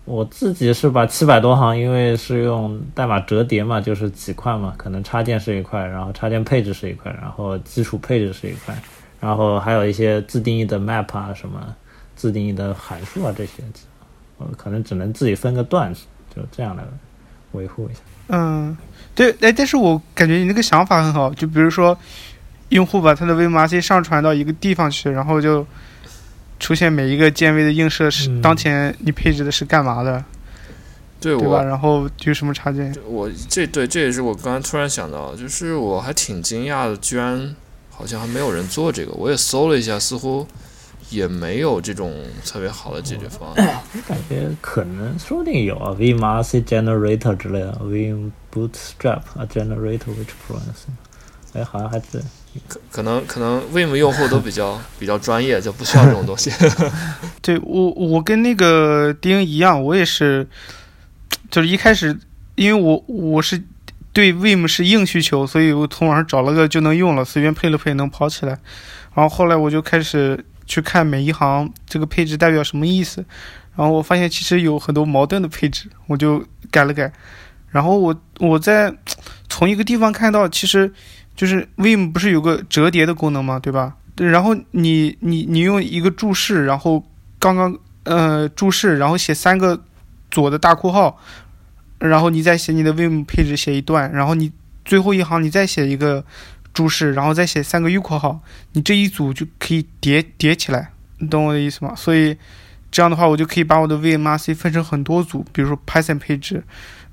[0.05, 8.81] 我自己是把七百多行，因为是用代码折叠嘛，就是几块嘛，可能插件是一块，然后插件配置是一块，然后基础配置是一块，
[9.19, 11.75] 然后还有一些自定义的 map 啊，什么
[12.17, 13.63] 自定义的函数啊这些，
[14.39, 15.95] 我可能只能自己分个段，
[16.35, 16.83] 就这样来
[17.53, 18.01] 维护一下。
[18.29, 18.77] 嗯，
[19.15, 21.97] 对，哎，但是我感觉你那个想法很好，就比如说，
[22.71, 25.65] 用户把他的 VMRC 上传到一个地方去，然后就
[26.59, 30.25] 出现每一个键位的映射是、嗯当前你配置的是干嘛的，
[31.21, 31.59] 对对吧？
[31.59, 32.93] 我，然后有什么插件？
[33.07, 37.55] 我这对这也是我刚才突然想到，就是我还挺惊讶的，居然
[37.91, 39.13] 好像还没有人做这个。
[39.13, 40.47] 我也搜了一下，似乎
[41.11, 42.13] 也没有这种
[42.45, 43.83] 特别好的解决方案。
[43.95, 50.61] 我感觉可能说不定有啊，Vim RC Generator 之类的，Vim Bootstrap a Generator which program，
[51.53, 52.23] 哎，好像还是
[52.67, 56.51] 可可能可能 Vim 用户都比较 比较专业，就不需要这种东西。
[57.43, 60.47] 对我，我跟那个丁一样，我也是，
[61.51, 62.19] 就是一开始，
[62.55, 63.63] 因为我我是
[64.13, 68.59] 对 Vim 是硬需求，所以我从网上找了个就能用了，随便配了配能跑起来。
[69.15, 73.25] 然后后来我就开始去看每一行这个配置代表什么意思，
[73.75, 77.13] 然后我发现其实有很多矛盾的配置，我就改了改。
[77.71, 78.95] 然后我我在
[79.49, 80.93] 从一个地方看到，其实
[81.35, 83.59] 就是 Vim 不是有个折叠的功能吗？
[83.59, 83.95] 对吧？
[84.17, 87.05] 然后你你你用一个注释，然后
[87.39, 89.83] 刚刚呃注释，然后写三个
[90.31, 91.19] 左的大括号，
[91.99, 94.51] 然后你再写你的 Vim 配置写一段，然后你
[94.87, 96.25] 最后一行你再写一个
[96.77, 98.39] 注释，然后再写三个 U 括号，
[98.73, 101.95] 你这一组就可以叠叠起来，你懂我的意思吗？
[101.97, 102.37] 所以
[102.91, 106.63] 这样的话，我就可以把我的 VMRC 分成很多组，比如说 Python 配置，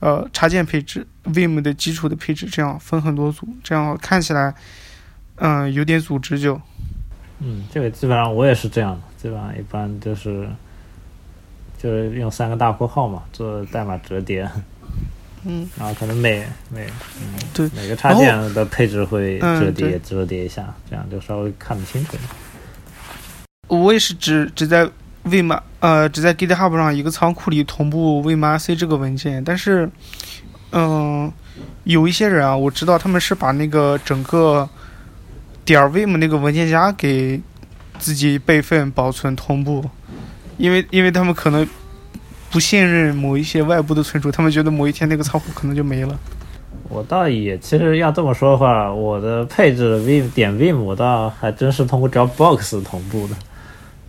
[0.02, 4.54] 呃插件配置，Vim 的基础的配置，这样分很多组，这样看起来
[5.38, 6.60] 嗯、有点组织就。
[7.40, 10.48] 嗯，这个基本上我也是这样的，基本上一般就是
[11.78, 14.50] 就是用三个大括号嘛，做代码折叠，
[15.46, 16.86] 嗯，然后可能每每
[17.20, 17.70] 嗯对。
[17.76, 20.00] 每个插件的配置会嗯折叠、对。
[20.00, 22.18] 折叠一下，这样就稍微看得清楚。
[23.68, 24.88] 我也是只只在
[25.26, 29.90] Vim 呃只在 GitHub 上一个仓库里同步 VimRC 这个文件，但是
[30.72, 31.32] 嗯、
[31.84, 34.68] 有一些人啊，我知道他们是把那个整个
[35.64, 37.40] 点儿 Vim 那个文件夹给
[38.00, 39.90] 自己备份保存同步，
[40.58, 41.68] 因为因为他们可能
[42.54, 46.16] 不信任某一些外部的存储，他们觉得某一天那个仓库可能就没了。
[46.88, 53.36] 我倒也，其实要这么说的话，我的配置 Vim 点 Vim 我倒还真是通过 Dropbox 同步的，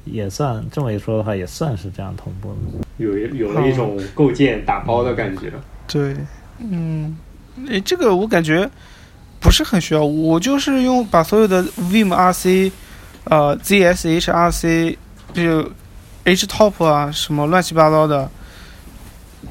[0.05, 2.87] 也算这么一说的话，也算是这样同步的。
[2.99, 5.51] 有一有了一种构建打包的感觉。
[5.89, 6.15] 对，
[6.59, 7.17] 嗯，
[7.67, 8.69] 诶，这个我感觉
[9.41, 12.71] 不是很需要，我就是用把所有的 Vim RC，
[13.25, 14.97] 呃，ZSH RC，
[15.33, 15.71] 就
[16.25, 18.31] HTOP 啊，什么乱七八糟的，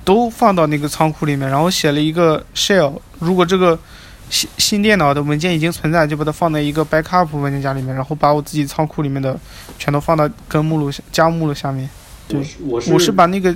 [0.03, 3.77] 都放到那个仓库里面，然后写了一个 shell，如果这个
[4.29, 9.39] 新新电脑的文件已经存在，就把它放在一个 backup 文件夹里面，然后把我自己仓库里面的
[9.77, 11.87] 全都放到根目录下加目录下面。
[12.27, 13.55] 对我是我是把那个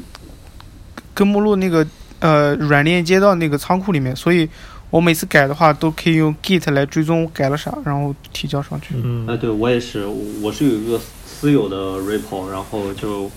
[1.14, 1.86] 根目录那个
[2.20, 4.48] 呃软链接到那个仓库里面，所以
[4.90, 8.94] 我每次改的话都可以用 Git 来追踪我改了啥，然后提交上去。
[9.04, 11.00] 嗯哎，对我也是，我我是有一个
[11.40, 13.30] 私有的 repo，然后就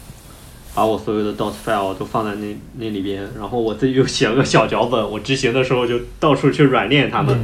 [0.75, 7.39] 把我所有的 dot file 都放在那那里边，然后我自己又写了个小脚本，我执行的时候就到处去软练它们。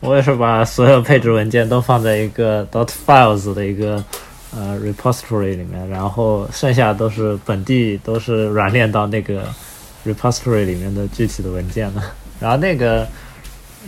[0.00, 4.02] 我也是把所有配置文件都放在一个 dot files 的一个
[4.54, 9.44] 呃 repository 里面，然后剩下都是本地都是软链到那个
[10.04, 12.02] repository 里面的具体的文件的。
[12.40, 13.06] 然后那个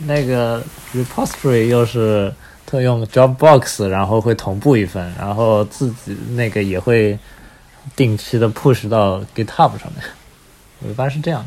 [0.05, 0.61] 那个
[0.93, 2.33] repository 又是
[2.69, 7.17] 特用 Dropbox，然后会同步一份，然后自己那个也会
[7.95, 10.03] 定期的 push 到 GitHub 上面。
[10.83, 11.43] 我一般是这样，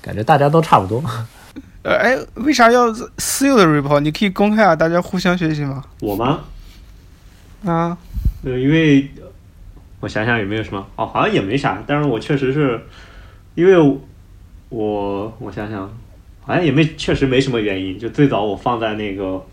[0.00, 1.04] 感觉大家都差不多。
[1.84, 4.00] 呃，哎，为啥要私有的 repo？
[4.00, 5.84] 你可以公开啊，大家互相学习嘛。
[6.00, 6.44] 我吗？
[7.66, 7.98] 啊，
[8.42, 9.06] 呃，因为
[10.00, 12.80] 我想想有没有什么哦，好像也没啥，但是我确实是
[13.54, 13.78] 因为
[14.70, 15.94] 我我想想，
[16.40, 19.44] 好像也没确实没什么原因，就最早我放在那个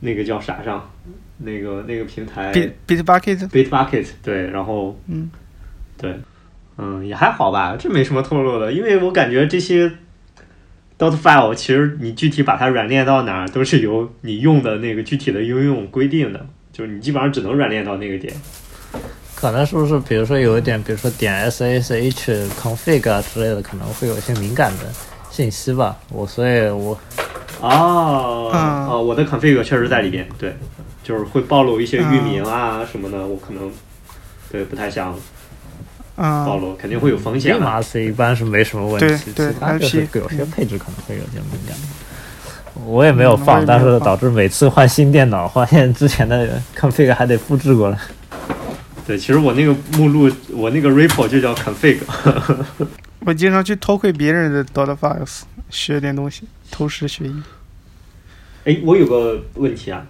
[0.00, 0.90] 那个叫啥上，
[1.38, 5.30] 那个那个平台 Bit Bitbucket，Bitbucket 对，然后嗯，
[5.96, 6.14] 对，
[6.76, 9.90] 嗯，也还好吧，这没什么透露的，因为我感觉这些
[10.98, 18.32] dot file 其实你具体把它软链到哪儿，都是由你用的那个具体的应用规定的，就是你基本上只能软链到那个点。
[19.34, 24.86] 可能是不是，比如说有一点，比如说点 ssh config 啊之类的，可能会有一些敏感的
[25.30, 25.96] 信息吧。
[26.10, 26.98] 我所以我，
[27.60, 30.56] 哦，嗯哦，我的 config 确实在里边，对，
[31.02, 33.70] 就是会暴露一些域名啊什么的，我可能
[34.50, 35.12] 对不太想
[36.16, 37.80] 暴啊，露，肯定会有风险嘛。
[37.80, 41.76] VMRC 一般是没什么问题，对对其他就是有些配置可能会有点敏感。
[42.84, 47.98] 我也没有放，但是导致每次换新电脑，发现之前的 config 还得复制过来。
[49.04, 51.98] 对，其实我那个目录，我那个 repo 就叫 config。
[53.26, 55.40] 我经常去偷窥别人的 dot files，
[55.70, 57.42] 学点东西，偷师学艺。
[58.64, 60.06] 哎，我有个问题啊，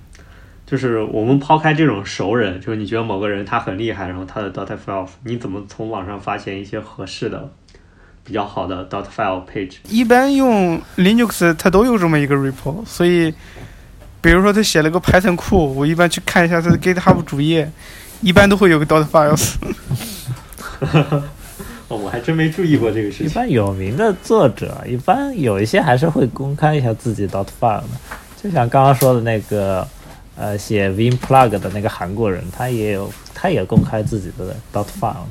[0.66, 7.51] 就是我们抛开这种熟人，就是你觉得某个人他很厉害，然后他的 dot file，你怎么从网上发现一些合适的、
[8.24, 9.78] 比较好的 dot file 配置？
[9.89, 13.32] 一般用 Linux 它都有这么一个 repo，所以，
[14.20, 17.70] 比如说他写了个 Python 库，我一般去看一下他的 GitHub 主页，
[18.20, 19.55] 一般都会有个 dot files。
[21.91, 23.26] 哦，我还真没注意过这个事情。
[23.26, 27.89] 一般有名的作者，一般有一些还是会公开一下自己 dot file 的，
[28.43, 29.89] 就像刚刚说的那个，
[30.36, 35.24] 呃，写 Vim plug 的那个韩国人，他也有，他也公开自己的 dot file，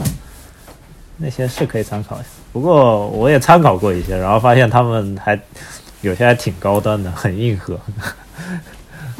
[1.17, 2.25] 那些是可以参考一下。
[2.51, 5.39] 不过我也参考过一些，然后发现他们还
[6.01, 7.79] 有些还挺高端的，很硬核，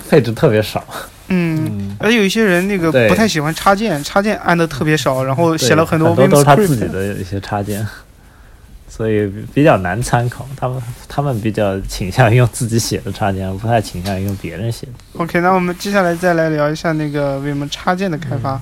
[0.09, 0.83] 配置特别少。
[1.29, 6.87] 嗯，而且有一些人那个不太喜欢插件，插件按的特别少，然后写了很多都 Vim 都是他自己。
[6.87, 7.85] 的一些插件，
[8.87, 10.47] 所以比较难参考。
[10.55, 14.93] 他们他们比较倾向于用自己写的插件，不太倾向于用别人写的。
[15.21, 18.61] OK，那我们接下来再来聊一下那个 Vim 插件的开发。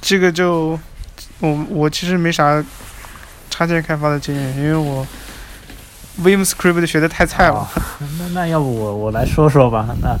[0.00, 0.78] 这个就
[1.38, 2.62] 我我其实没啥
[3.48, 5.06] 插件开发的经验，因为我
[6.22, 7.54] Vim Script 学的太菜了。
[7.54, 7.68] 哦
[8.18, 9.88] 那那要不我我来说说吧。
[10.02, 10.14] 那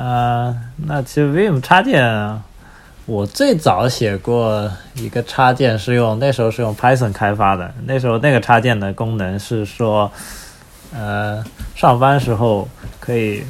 [0.00, 2.40] 呃，那其实 Vim 插件，
[3.04, 7.70] 我最早写过一个插件是用那时候是用 Python 开发的。
[7.84, 10.10] 那时候那个插件的功能是说，
[10.94, 11.44] 呃，
[11.74, 12.66] 上班时候
[12.98, 13.44] 可以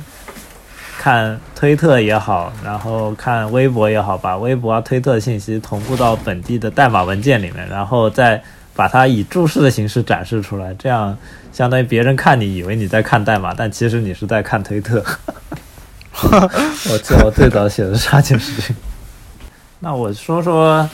[0.98, 8.42] 看推特也好，然后看微博也好，把微博啊、推特信息同步到本地的代码文件里面，然后再
[8.74, 11.16] 把它以注释的形式展示出来，这样
[11.52, 15.00] 相当于别人看你以为你在看代码，但其实你是在看推特。
[16.92, 18.74] 我记得我最早写的插件是这个。
[19.80, 20.88] 那我说说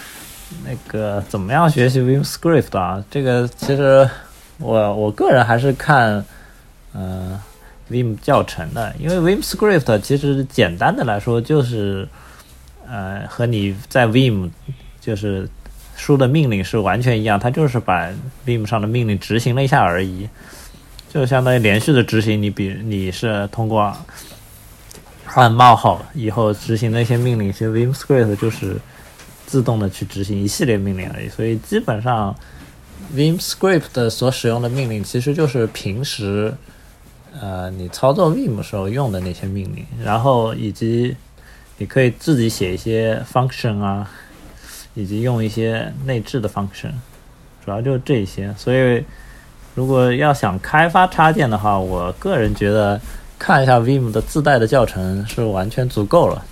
[0.65, 3.03] 那个怎么样学习 Vim Script 啊？
[3.11, 4.09] 这个其实
[4.59, 6.25] 我我个人还是看
[6.93, 7.41] 呃
[7.91, 12.09] Vim 教程的，因为 Vim Script 其实简单的来说就是
[12.89, 14.51] 呃和你在 Vim
[15.01, 15.49] 就是
[15.97, 18.09] 输的命令是完全一样，它就是把
[18.47, 20.29] Vim 上的命令执行了一下而已，
[21.09, 22.41] 就相当于连续的执行。
[22.41, 23.97] 你比你是通过
[25.35, 28.77] 按冒号以后执行那些命令，其实 Vim Script 就是
[29.45, 31.29] 自动的去执行一系列命令而已。
[31.29, 32.35] 所以基本上
[33.15, 36.55] Vim Script 的所使用的命令其实就是平时
[37.39, 41.15] 呃你操作 Vim 时候用的那些命令，然后以及
[41.77, 44.11] 你可以自己写一些 function 啊，
[44.95, 46.93] 以及用一些内置的 function，
[47.63, 48.55] 主要就是这些。
[48.57, 49.05] 所以
[49.75, 52.99] 如果要想开发插件的话，我个人觉得。
[53.39, 56.43] 看一下 Vim 的自带的教程是完全足够了，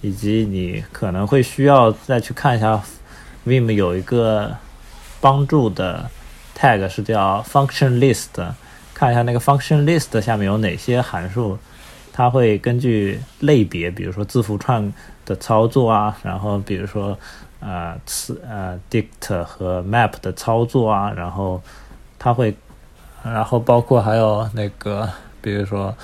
[0.00, 2.80] 以及你可能会需要再去看一下
[3.44, 4.54] Vim 有一个
[5.20, 6.08] 帮助的
[6.56, 8.28] tag 是叫 function list，
[8.94, 11.58] 看一下那个 function list 下面有哪些函数，
[12.12, 14.92] 它会根据类别，比如说字符串
[15.26, 17.18] 的操作啊，然后比如说
[17.58, 21.60] 呃词呃 dict 和 map 的操作啊，然后
[22.16, 22.54] 它会，
[23.24, 25.10] 然后包括还有那个。
[25.42, 25.94] 比如说，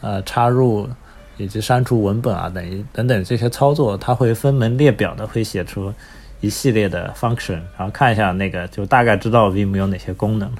[0.00, 0.88] 呃，插入
[1.36, 5.92] 以及删除文本啊，等于等等这些操作，它会分门列表的会写出
[6.40, 10.58] 一系列的 function，然后看一下那个，就大概知道 Vim 有哪些功能了。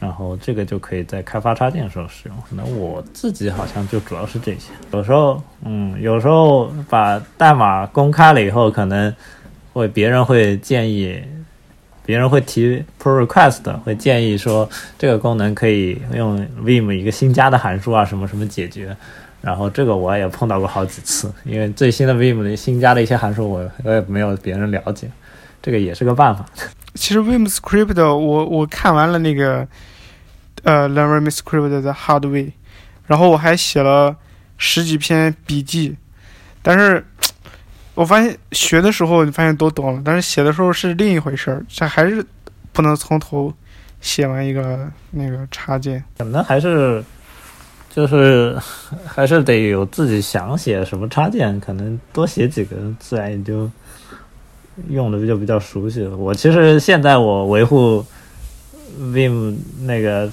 [0.00, 2.36] 然后这个就可以在开发插件的时候使用。
[2.48, 4.72] 可能我自己好像就主要是这些。
[4.92, 9.14] 有时候，嗯，有时候把代码公开了以后，可能
[9.72, 11.22] 会别人会建议。
[12.10, 18.96] 别人会提 pull request，会建议说这个功能可以用 Vim 一个新加的函数啊，什么什么解决。
[19.40, 25.08] 然后这个我也碰到过好几次，因为最新的 Vim 的新加的一些函数我我也没有别人了解，
[25.62, 26.44] 这个也是个办法。
[26.94, 29.64] 其实 Vim Script 我我看完了那个
[30.64, 32.54] 呃 Learn Vim Script 的 Hard Way，
[33.06, 34.16] 然后我还写了
[34.58, 35.96] 十几篇笔记，
[36.60, 37.04] 但是。
[38.00, 42.24] 我发现学的时候你发现都懂了，但是写的时候是另一回事儿，这还是
[42.72, 43.52] 不能从头
[44.00, 46.02] 写完一个那个插件。
[46.16, 47.04] 可能还是
[47.94, 48.58] 就是
[49.04, 53.70] 还是得有自己想写什么插件，可能多写几个，自然也就
[54.88, 56.16] 用的就比较熟悉了。
[56.16, 58.02] 我其实现在我维护
[58.98, 60.26] Vim 那个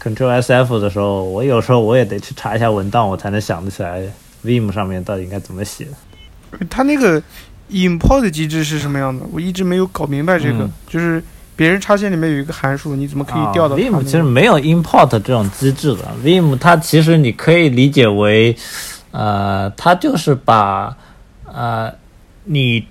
[0.00, 4.00] Control SF 的时候，我有时候我也得去查一下文档，我才能想得起来
[4.44, 5.88] Vim 上面到底应该怎么写。
[6.68, 7.22] 它那个
[7.70, 9.24] import 机制是什么样的？
[9.32, 10.64] 我一直没有搞明白这个。
[10.64, 11.22] 嗯、就是
[11.54, 16.08] 别人插件里面有一个函数，你怎么可以调到、啊、？Vim 其实没有 import 这种机制的。
[16.24, 18.56] Vim 它其实你可以理解为，
[19.10, 20.96] 呃，它就是把
[21.44, 21.92] 呃
[22.44, 22.86] 你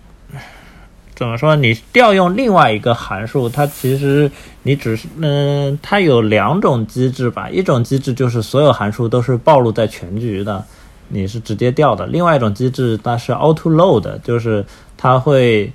[1.16, 1.55] 怎么说？
[1.55, 4.32] 你调用另外一个函数，它其实
[4.64, 7.49] 你只是嗯、呃，它有两种机制吧。
[7.49, 10.66] 一种机制就是所有函数都是暴露在全局的。
[11.12, 14.66] 你是直接调的，另外一种机制它是 auto load，就是
[14.97, 15.72] 它会，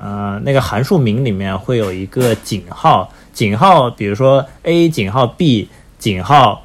[0.00, 5.68] 呃，那个函数名里面会有一个井号，井号比如说 a 井号 b
[5.98, 6.64] 井号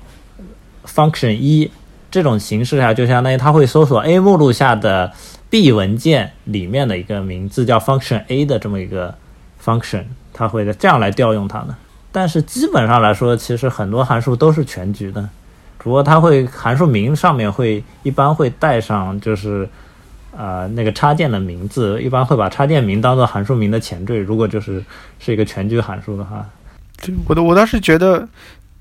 [0.85, 1.69] function 一
[2.09, 5.11] 这种形式下，就相当于它会搜索 a 目录下的
[5.49, 9.15] b 文件里面的一个名字叫 function a 的这么一个
[9.63, 11.75] function，它会这样来调用它呢。
[12.11, 15.27] 但是基本上来说，其实很多函数都是全局的。
[15.83, 19.67] 只不过它会函数名上面会一般会带上就是，
[20.31, 24.17] 呃那个插件的名字，一般会把插件名当做函数名的前缀。
[24.17, 24.81] 如果就是
[25.19, 26.47] 是一个全局函数的话，
[27.01, 28.25] 对，我的我倒是觉得，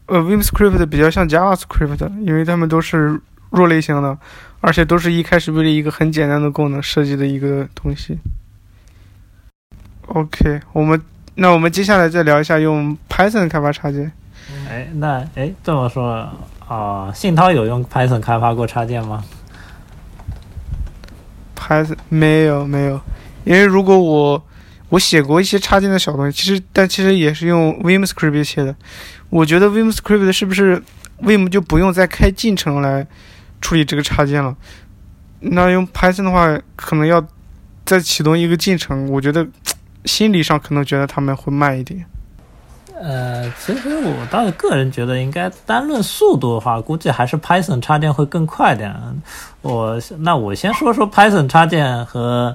[0.07, 4.17] 呃，Vim Script 比较像 JavaScript，因为它们都是弱类型的，
[4.61, 8.17] 而且都是一开始为了一个很简单的功能设计的一个东西。
[10.07, 11.03] OK，我们
[11.35, 14.13] 那我们接下来再聊一下用 Python 开发插件。
[14.69, 16.29] 哎，那哎这么说
[16.73, 19.23] 啊，信涛有用 Python 开发过插件吗
[21.55, 22.99] ？Python 没有没有，
[23.45, 24.43] 因为如果我
[24.89, 28.75] 我写过一些插件的小东西，其实但其实也是用 Vimscript 写的。
[29.29, 30.83] 我觉得 Vimscript 是不是
[31.21, 33.07] Vim 就不用再开进程来
[33.61, 34.57] 处理这个插件了？
[35.41, 37.23] 那用 Python 的话，可能要
[37.85, 39.47] 再启动一个进程，我觉得
[40.07, 42.07] 心理上可能觉得他们会慢一点。
[43.05, 48.95] 呃，其实我倒是个人觉得，应该单论速度的话，估计还是 Python 插件会更快点。
[49.61, 52.55] 我那我先说说 Python 插件和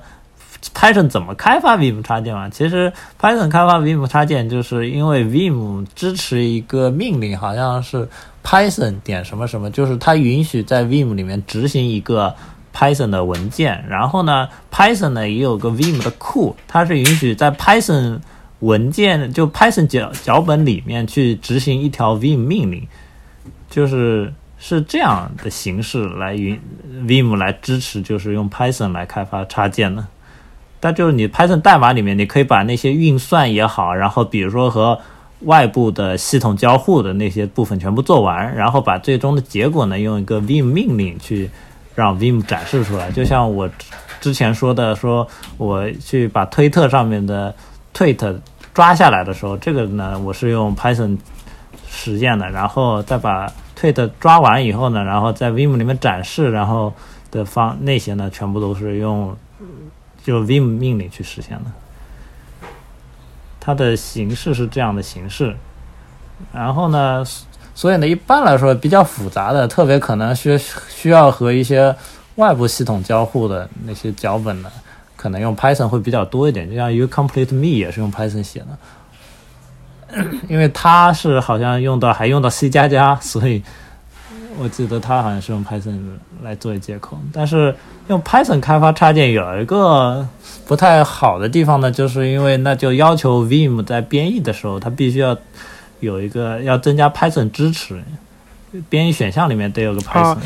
[0.73, 2.47] Python 怎么开发 Vim 插件吧。
[2.49, 8.07] 其实 Python 开发 Vim 插件，就是因为 Vim 支持一个命令，好像是
[8.41, 12.33] Python 点什么什么，就是它允许在 Vim 里面执行一个
[12.73, 13.83] Python 的文件。
[13.89, 18.19] 然后呢，Python 呢也有个 Vim 的库，它是允许在 Python
[18.59, 22.87] 文件就 Python 脚脚本里面去执行一条 Vim 命令，
[23.69, 26.59] 就是是这样的形式来云
[27.05, 30.05] Vim 来支持，就是用 Python 来开发插件的。
[30.79, 34.99] 但就是你 Python 代码里面，你可以把那些运算也好，然后比如说和
[35.41, 41.49] 外部的系统交互的那些部分全部做完，然后把最终的结果呢用一个 Vim 命令去
[41.93, 43.11] 让 Vim 展示出来。
[43.11, 43.69] 就像我
[44.19, 45.27] 之前说的，说
[45.57, 47.53] 我去把推特上面的
[47.97, 48.39] tweet
[48.75, 51.17] 抓下来的时候，这个呢我是用 Python
[51.89, 56.93] 实现的，然后再把 tweet 抓完以后呢，然后在 Vim 里面展示，然后
[57.31, 59.35] 的方那些呢全部都是用
[60.23, 61.71] 就 Vim 命令去实现的。
[63.59, 65.57] 它的形式是这样的形式，
[66.53, 67.25] 然后呢，
[67.73, 70.55] 所以呢，一般来说比较复杂的，特别可能需
[70.87, 71.95] 需要和一些
[72.35, 74.71] 外部系统交互的那些脚本呢，
[75.17, 76.69] 可能用 Python 会比较多一点。
[76.69, 83.61] 就像 You Complete Me 也是用 Python 写的， 因为它是好像用到还用到 C 加加，所以
[84.57, 85.99] 我记得它好像是用 Python
[86.41, 87.19] 来作为接口。
[87.33, 87.75] 但是
[88.07, 90.25] 用 Python 开发插件有一个
[90.65, 95.37] 不太好的地方呢，就是因为那就要求 Vim 在编译的时候，它必须要
[95.99, 98.01] 有一个要增加 Python 支持，
[98.87, 100.37] 编译选项里面得有个 Python。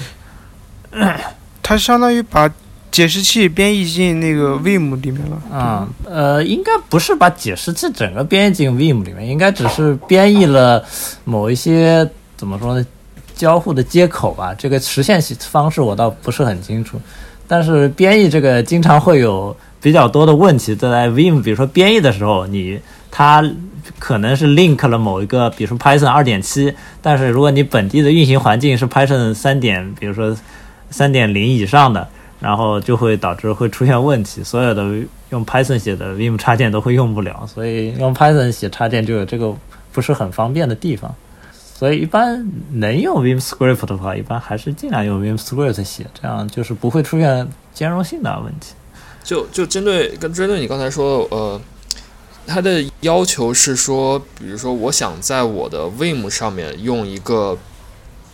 [1.61, 2.51] 它相当于把
[2.92, 5.42] 解释器编译进那个 Vim 里面了。
[5.50, 10.84] 啊、呃，应该不是把解释器整个编译进 Vim 里面，应该只是编译了
[11.24, 12.86] 某一些怎么说呢，
[13.34, 14.54] 交互的接口吧。
[14.54, 17.00] 这个实现方式我倒不是很清楚，
[17.48, 20.76] 但是编译这个经常会有比较多的问题。
[20.76, 22.78] 在 Vim，比如说编译的时候，你
[23.10, 23.42] 它
[23.98, 30.36] 可能是 link 了某一个，比如说 Python 二点七，但是如果你本地的运行环境是 Python 三点，比如说
[30.89, 32.06] 三点零以上的。
[32.42, 34.84] 然后就会导致会出现问题，所有的
[35.30, 39.56] 用 Python 写的 Vim 插件都会用不了，所以用 Python 写插件就有这个
[39.94, 41.14] 不是很方便的地方。
[41.54, 48.74] 所以一般能用 Vim Script 的话，一般还是尽量用 Vim Script 写，这样就是不会出现兼容性的问题。
[49.24, 51.62] 就就针对跟针对你刚才说，呃，
[52.48, 57.58] 它的要求是说，比如说我想在我的 Vim 上面用一个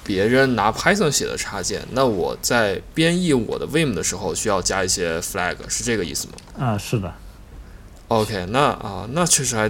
[0.07, 7.13] 别人拿 Python 写的插件，那我在编译我的 Vim 的时候需要加一些 flag，是这个意思吗啊，是的
[8.07, 9.69] ，？OK，那啊，那确实还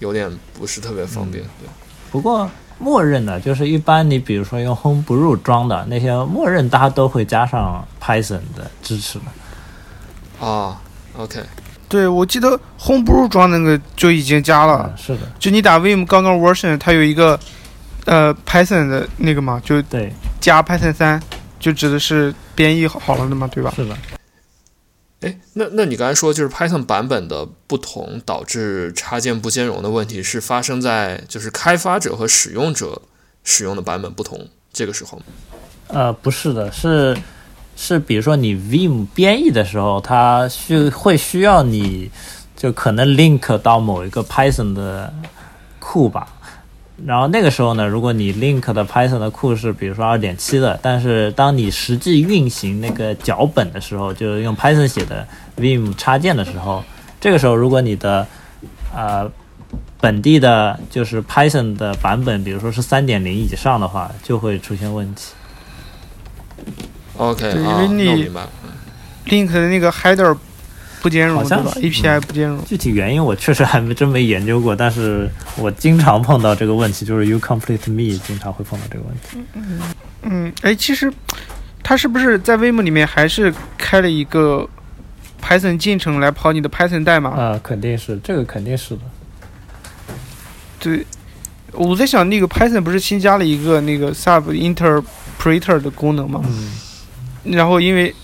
[0.00, 1.68] 有点不是特别方便，对。
[2.10, 2.50] 不过
[2.80, 10.44] 默认的就是一般你比如说用 Homebrew 装的那些，默认大家都会加上 Python 的支持的。
[10.44, 10.82] 啊
[11.16, 11.40] ，OK，
[11.88, 14.90] 对，我记得 Homebrew 装那个就已经加了。
[14.92, 17.38] 嗯，是的，就你打 Vim 刚刚 version，它有一个
[18.06, 21.22] 呃 Python 的那个嘛，就对，加 Python 三，
[21.58, 23.72] 就指的是编译好了的嘛，对吧？
[23.76, 23.96] 是的。
[25.20, 33.02] 哎，那那你刚才说就是 Python 版本的不同导致插件不兼容的问题，是发生在就是开发者和使用者
[33.44, 35.24] 使用的版本不同这个时候吗？
[35.88, 37.14] 呃，不是的，是
[37.76, 42.10] 是，比如说你 Vim 编译的时候，它需会需要你
[42.56, 45.12] 就可能 link 到某一个 Python 的
[45.78, 46.26] 库吧。
[47.06, 55.26] 然后那个时候呢，如果你 link 的 Python 的库是比如说二点七的，但是当你实际运行那个脚本的时候，就是用 Python 写的
[55.56, 56.84] Vim 插件的时候，
[57.20, 58.26] 这个时候如果你的
[58.94, 59.30] 呃
[60.00, 65.32] 本地的就是 Python 的版本，比如说是三点零以上的话，就会出现问题。
[67.16, 68.30] OK 对因啊，为你。
[69.26, 70.36] Link 的那个 header
[71.02, 72.64] 不兼容，好像是？API 不兼容。
[72.64, 79.38] 具体原因我确实还没真没研究过，但是我经常碰到这个问题，就是 You complete me 经常会碰到这个问题。
[80.22, 81.12] 嗯，哎，其实
[81.82, 84.68] 它是不是在 Vim 里面还是开了一个
[85.42, 87.30] Python 进程来跑你的 Python 代码？
[87.30, 89.02] 啊、肯定是这个肯定是的。
[90.78, 91.06] 对，
[91.72, 96.42] 我在想那个 Python 不是新加了一个那个 sub interpreter 的功能吗？
[96.44, 96.72] 嗯
[97.42, 98.14] 然后因为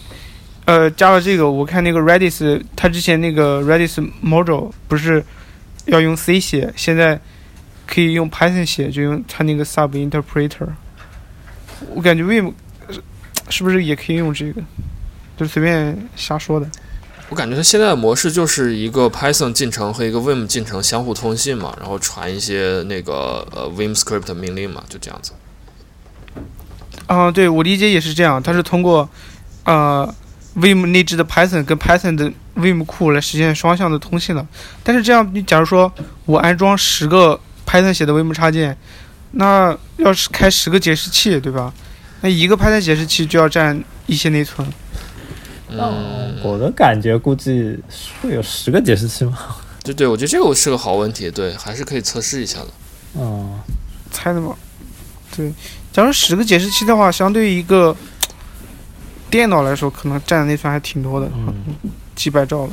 [0.66, 5.24] 呃加了这个，我看那个 Redis 它之前那个 Redis module 不是
[5.86, 7.18] 要用 C 写，现在
[7.86, 10.68] 可以用 Python 写，就用它那个 sub interpreter。
[11.94, 12.52] 我感觉 Vim
[12.90, 13.00] 是
[13.48, 14.60] 是不是也可以用这个？
[15.36, 16.68] 就随便瞎说的。
[17.28, 25.32] 我感觉它现在的模式就是一个 Python 进程和一个 Vim 进程相互通信嘛，然后传一些那个呃 Vim script 命令嘛，就这样子。
[27.06, 29.08] 啊，对我理解也是这样，它是通过
[29.64, 30.12] 呃
[30.56, 34.46] Vim 内置的 Python 跟 Python 的 Vim 库来实现双向的通信了。
[34.82, 35.92] 但是这样，你假如说
[36.24, 38.76] 我安装十个 Python 写的 Vim 插件，
[39.32, 41.72] 那要是开十个解释器，对吧？
[42.22, 44.66] 那一个 Python 解释器就要占一些内存。
[45.68, 47.78] 嗯，我的感觉估计
[48.22, 49.36] 会有十个解释器吗？
[49.84, 52.68] 对对，我觉得这个是个好问题，对，还是可以测试一下的。
[53.18, 53.60] 嗯，
[54.10, 54.54] 猜的嘛？
[55.36, 55.52] 对，
[55.92, 57.94] 假如十个解释器的话，相对于一个
[59.30, 61.54] 电脑来说，可能占的内存还挺多的，嗯
[62.14, 62.72] 几百兆了。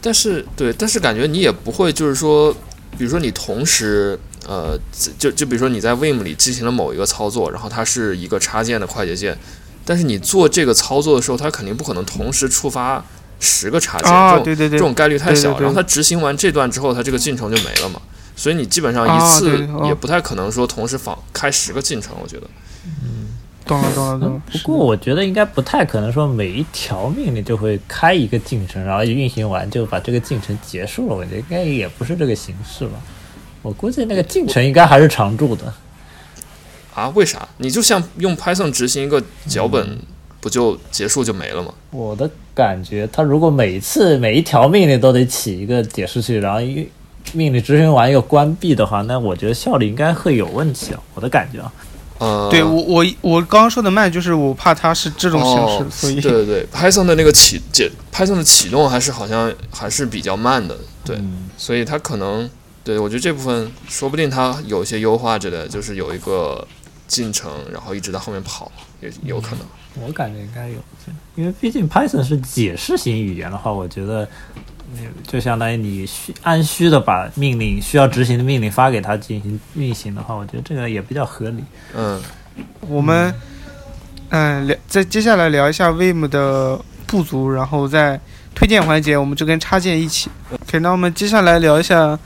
[0.00, 2.52] 但是对，但是感觉你也不会就是说，
[2.98, 4.78] 比如说你同时呃，
[5.18, 9.36] 就就比如说你在 Vim 里进行了某一个操作，然后它是一个插件的快捷键，
[9.84, 13.02] 但是你做这个操作的时候，它肯定不可能同时触发
[13.40, 15.52] 十个插件，啊，这种对对对这，种概率太小。
[15.52, 18.00] 对对对然后它执行完这段之后，它这个进程就没了嘛。
[18.36, 22.46] 所以你基本上一啊次也不太可能说同时访开十个进程，我觉得。
[23.66, 24.42] 懂了懂了懂了。
[24.52, 31.16] 不过我觉得应该不太可能说每一条命令就会开一个进程，然后运行完就把这个进程结束了。
[31.16, 32.92] 我觉得应该也不是这个形式吧。
[33.62, 35.72] 我估计那个进程应该还是常驻的。
[36.94, 37.08] 啊？
[37.08, 37.48] 为啥？
[37.56, 39.98] 你就像用 Python 执行一个脚本，
[40.40, 41.74] 不就结束就没了吗？
[41.90, 46.88] 我的感觉，它如果每一次每一条命令都得起一个解释器，然后一
[47.32, 51.00] 命令执行完又关闭的话，那我觉得效率应该会有问题啊。
[51.14, 51.72] 我的感觉啊，
[52.18, 62.48] 呃，对我我我刚刚说的慢，就是我怕它是这种形式，哦、所以对对对，Python 的那个启解，Python 的启动还是好像还是比较慢的，对，嗯所以它可能，
[62.84, 66.66] 对我觉得这部分说不定它有一些优化之类的，就是有一个
[67.08, 69.60] 进程，然后一直在后面跑，也有可能。
[70.06, 70.76] 我感觉应该有，
[71.36, 74.28] 因为毕竟 Python 是解释型语言的话，我觉得
[74.66, 74.73] 你
[75.26, 81.64] 就相当于你需按需的把命令需要执行的命令发给他进行运行的话，我觉得这个也比较合理。
[81.94, 82.22] 嗯，
[82.80, 83.34] 我们
[84.30, 88.20] 嗯聊再接下来聊一下 Vim 的不足，然后在
[88.54, 90.30] 推荐环节我们就跟插件一起。
[90.50, 92.18] OK，那我们接下来聊一下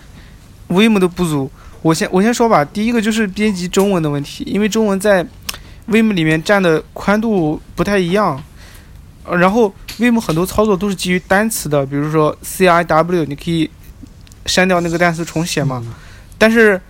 [0.69, 1.51] Vim 的不足。
[1.81, 5.25] 我先我先说吧，第一个就是编辑中文的问题，因为中文在
[5.89, 8.43] Vim 里面占的宽度不太一样，
[9.25, 13.69] 呃然后 Vim 很多操作都是基于单词的，比如说 ciw，你可以
[14.47, 15.83] 删掉那个单词重写嘛，
[16.39, 16.81] 但是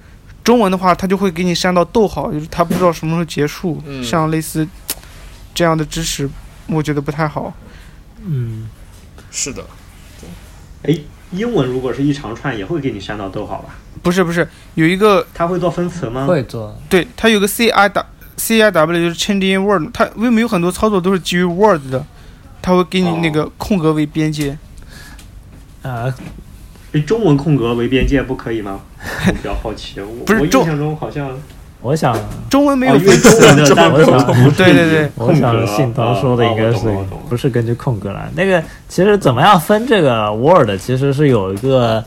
[0.44, 4.66] 中文的话，它就会给你删到逗号，就是它不知道什么时候结束，嗯像类似
[5.54, 6.28] 这样的知识，
[6.66, 7.52] 我觉得不太好。
[8.24, 8.68] 嗯，
[9.30, 9.64] 是的，
[10.82, 10.96] 哎，
[11.30, 13.76] 英文如果是一长串，也会给你删到逗号吧？
[14.02, 16.26] 不是不是，有一个它会做分词吗？
[16.26, 16.78] 会做。
[16.88, 18.04] 对，它有个 c i w
[18.36, 22.04] c i w 就是 change in word，它 Vim 有很多操作都是基于 word 的，
[22.60, 24.56] 它会给你那个空格为边界。
[25.82, 26.12] 呃，
[26.92, 28.80] 以，中文空格为边界不可以吗？
[29.26, 31.30] 我比较好奇，我不是我印象中好像
[31.80, 32.16] 我想，
[32.50, 36.88] 中文没有分中文的但我想不是对对对我想信涛说的应该是
[37.28, 38.28] 不是根据空格来。
[38.34, 42.04] 那个其实怎么样分这个 word，其实是有一个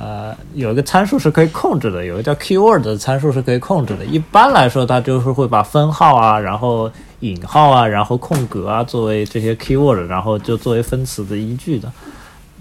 [0.00, 4.04] 呃有一个参数是可以控制的，有一个叫 keyword 的参数是可以控制的。
[4.06, 6.90] 一般来说，它就是会把分号啊，然后
[7.20, 11.92] 引号啊，然后空格啊作为这些 keyword，然后就作为分词的依据的。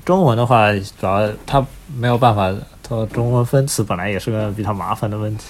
[0.03, 1.65] 中文的话，主要它
[1.95, 5.45] 没有办法，它中文分词本来也是个比较麻烦的问题，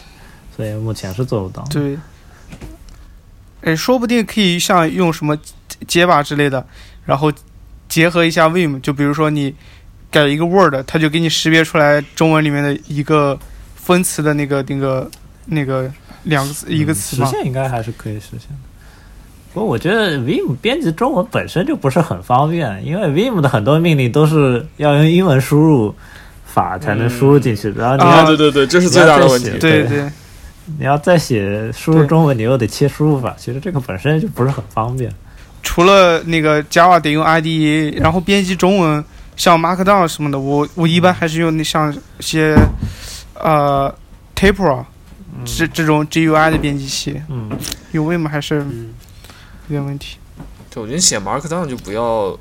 [0.55, 1.63] 所以目前是做不到。
[1.71, 1.97] 对，
[3.61, 5.35] 哎，说不定可以像用什么
[5.87, 6.63] 结巴之类的，
[7.05, 7.31] 然后
[7.87, 9.55] 结合一下 Vim，就比如说你
[10.11, 13.37] 改一个 word，它就给你识别出来中文里面的一个
[13.75, 15.11] 分词的那个那个
[15.45, 15.91] 那个
[16.23, 17.25] 两个词一个词实。
[17.25, 18.55] 现应该还是可以实现的。
[19.53, 25.95] 不过我觉得 Vim 编辑中文本身就不是很方便，因为 Vim 的很多命令都是要用英文输入
[26.45, 30.07] 法才能输入进去，然后你对对对，这是最大的问题对对，
[30.77, 35.11] 你要再写输入中文，你又得切输入法，其实这个本身就不是很方便。
[35.63, 39.03] 除了那个 Java 得用 IDE，然后编辑中文
[39.39, 42.55] 像 Markdown 什么的，我我一般还是用那像一些
[43.35, 43.91] 呃
[44.35, 44.83] Taper
[45.45, 47.49] 这这种 GUI 的编辑器，嗯，
[47.93, 48.93] 用 Vim 还是嗯，
[49.69, 50.17] 有点问题。
[50.69, 52.37] 对，我觉得写 Markdown 就不要，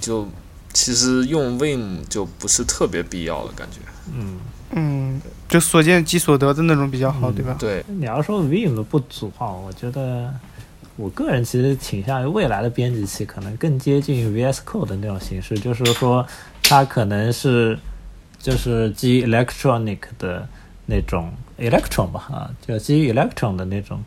[0.00, 0.26] 就
[0.72, 3.80] 其实用 Vim 就不是特别必要的感觉。
[4.14, 4.38] 嗯，
[4.70, 5.20] 嗯，
[5.50, 7.34] 就所见即所得的那种比较好，嗯。
[7.34, 7.56] 对吧？
[7.58, 10.32] 对，你要说 Vim 的不足啊，我觉得
[10.98, 16.26] 我个人其实倾向于未来的编辑器可能更接近 VS Code 的那种形式，就是说
[16.64, 17.78] 它可能是
[18.38, 20.48] 就是基于 Electronic 的
[20.86, 24.02] 那种 Electron 吧啊，就基于 Electron 的那种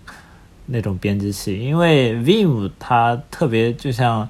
[0.66, 4.28] 那种编辑器，因为 Vim 它特别就像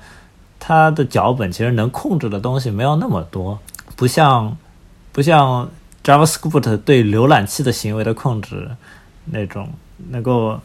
[0.60, 3.58] 它的脚本其实能控制的东西没有那么多，
[3.96, 4.56] 不像
[5.12, 5.68] 不像
[6.04, 8.70] JavaScript 对浏览器的行为的控制
[9.26, 9.68] 那种
[10.10, 10.60] 能够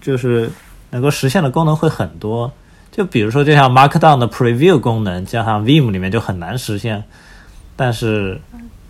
[0.00, 0.50] 就是
[0.94, 2.50] 能够实现的功能会很多。
[2.92, 7.02] 就比如说，就像 Markdown 的 Preview 功能，加上 Vim 里面就很难实现。
[7.74, 8.40] 但是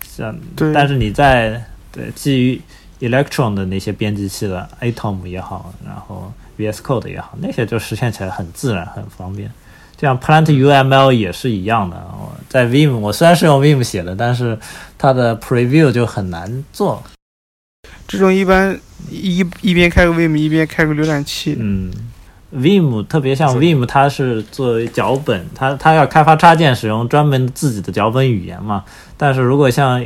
[0.07, 2.61] 像对但是你在对基于
[2.99, 9.49] Electron 的那些编辑器的 Atom 也好，然后 VS Code 也好，那些就实现起来很自然、很方便。
[9.97, 14.55] 就像 Plant UML 也是一样的，我在 Vim 我虽然是用 Vim 写的，但是
[14.99, 17.01] 它的 Preview 就很难做。
[18.07, 18.79] 这种一般
[19.09, 21.91] 一一边开个 Vim 一边开个浏览器，嗯
[22.55, 28.83] ，Vim 特别像是 Vim，它是作为脚本，它它要开发插件使用专门自己的脚本语言嘛。
[29.17, 30.05] 但是如果像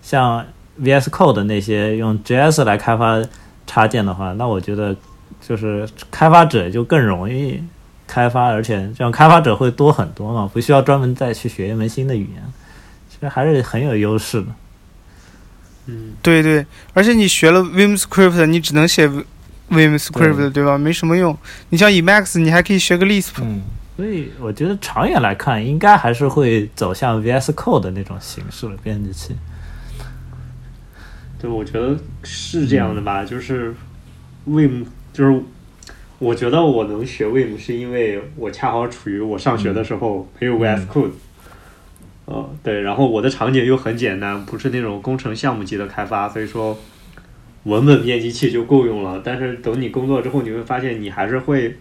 [0.00, 0.44] 像
[0.80, 3.22] VS Code 那些用 JS 来开发
[3.66, 4.94] 插件的话，那我觉得
[5.40, 7.62] 就是开发者就更容易
[8.06, 12.42] 开发，而且这样开发者会多很多嘛，不需要专门再去学一门新的语言，
[13.10, 14.46] 其实还是很有优势的。
[15.86, 16.64] 嗯，对对，
[16.94, 20.78] 而且你学了 Vim Script，你只能写 Vim Script，对对吧？
[20.78, 21.36] 没什么用。
[21.70, 23.32] 你像 Emacs，你还可以学个 Lisp。
[23.40, 23.62] 嗯，
[23.96, 29.34] 所以我觉得长远来看，应该还是会走向 VS Code 的那种形式的编辑器。
[31.40, 33.74] 对，我觉得是这样的吧，就是
[34.48, 35.42] Vim，就是
[36.20, 41.10] 我觉得我能学 Vim 是因为我恰好处于我上学的时候没有 VS Code，
[42.24, 46.78] 呃，对，然后我的场景又很简单，不是那种工程项目级的开发，所以说
[47.64, 49.20] 文本编辑器就够用了。
[49.24, 51.76] 但是等你工作之后，你会发现你还是会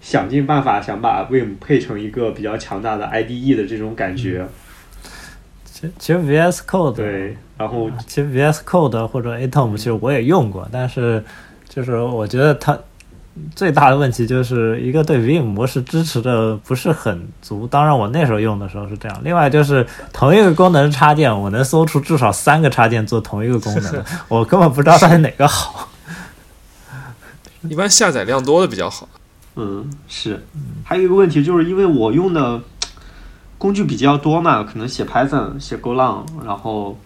[0.00, 4.46] 想尽办法想把 Vim 配成一个比较强大的 IDE 的这种感觉，
[5.64, 11.22] 其其实 VS Code 对，然后其实 VS Code 或者 Atom 其实我也用过，但是
[11.68, 12.78] 就是我觉得它
[13.54, 17.66] 最大的问题就是一个对 Vim 模式支持的不是很足。
[17.66, 19.20] 当然我那时候用的时候是这样。
[19.22, 25.88] 另外就是同一个功能插件，我能搜出至少三个插件做同一个功能，我根本不知道它是哪个好。
[27.68, 29.08] 一般下载量多的比较好。
[29.56, 30.44] 嗯，是。
[30.84, 32.60] 还有一个问题，就是因为我用的
[33.58, 36.98] 工具比较多嘛，可能写 Python、写 Golang，然后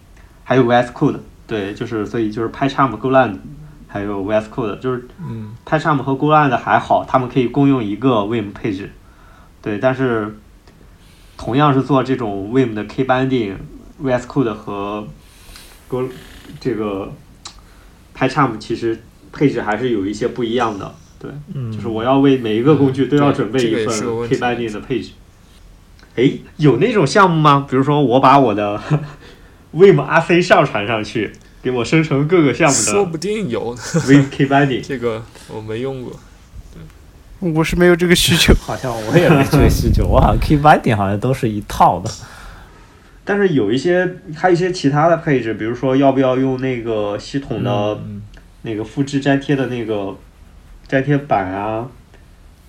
[0.43, 3.37] 还有 VS Code，对，就是所以就是 PyCharm、Golang，
[3.91, 8.89] 还有 VS Code，就是嗯 PyCharm 和 Golang 的还好，他们可以共用一个 Vim 配置，
[9.61, 10.37] 对，但是
[11.37, 15.05] 同样是做这种 Vim 的 K binding，VS Code 和
[15.89, 16.05] Go
[16.61, 17.11] 这个
[18.17, 21.29] PyCharm 其实配置还是有一些不一样的，对。
[21.53, 25.11] 嗯，就是我要为每一个工具都要准备一份是个问 K 题 binding 的配置。
[26.15, 27.65] 哎，有那种项目吗？
[27.69, 28.79] 比如说我把我的
[29.75, 31.31] Vim RC 上传上去，
[31.61, 34.81] 给我生成各个项目的说不定有 Vim K binding。
[34.87, 36.19] 这个，我没用过。
[37.39, 38.53] 我是没有这个需求。
[38.61, 42.11] 好像我也没这个需求，我好像 Key Binding 好像都是一套的。
[43.23, 48.21] 但是有一些还有一些其他的配置，比如说要不要用那个系统的嗯
[48.61, 50.15] 那个复制粘贴的那个
[50.87, 51.87] 粘贴板啊，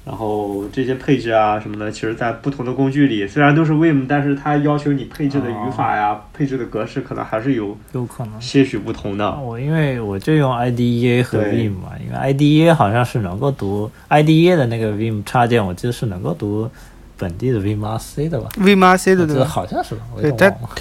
[0.05, 8.41] 然后这些配置啊什么的，其实在不同的工具里，虽然都是 Vim，但是它要求你配置的语法呀、配置的格式可能还是有有可能。
[8.41, 9.31] 些许不同的。
[9.39, 16.69] 我因为我就用 IDEA 和对 Vim 嘛，因为 IDEA 好像是能够读 IDEA 的那个 Vim 插件，我记得是能够读
[17.17, 19.45] 本地的 Vim RC 的吧？Vim RC 的我记得对吧？
[19.45, 20.77] 好像是吧，我对它有点忘了。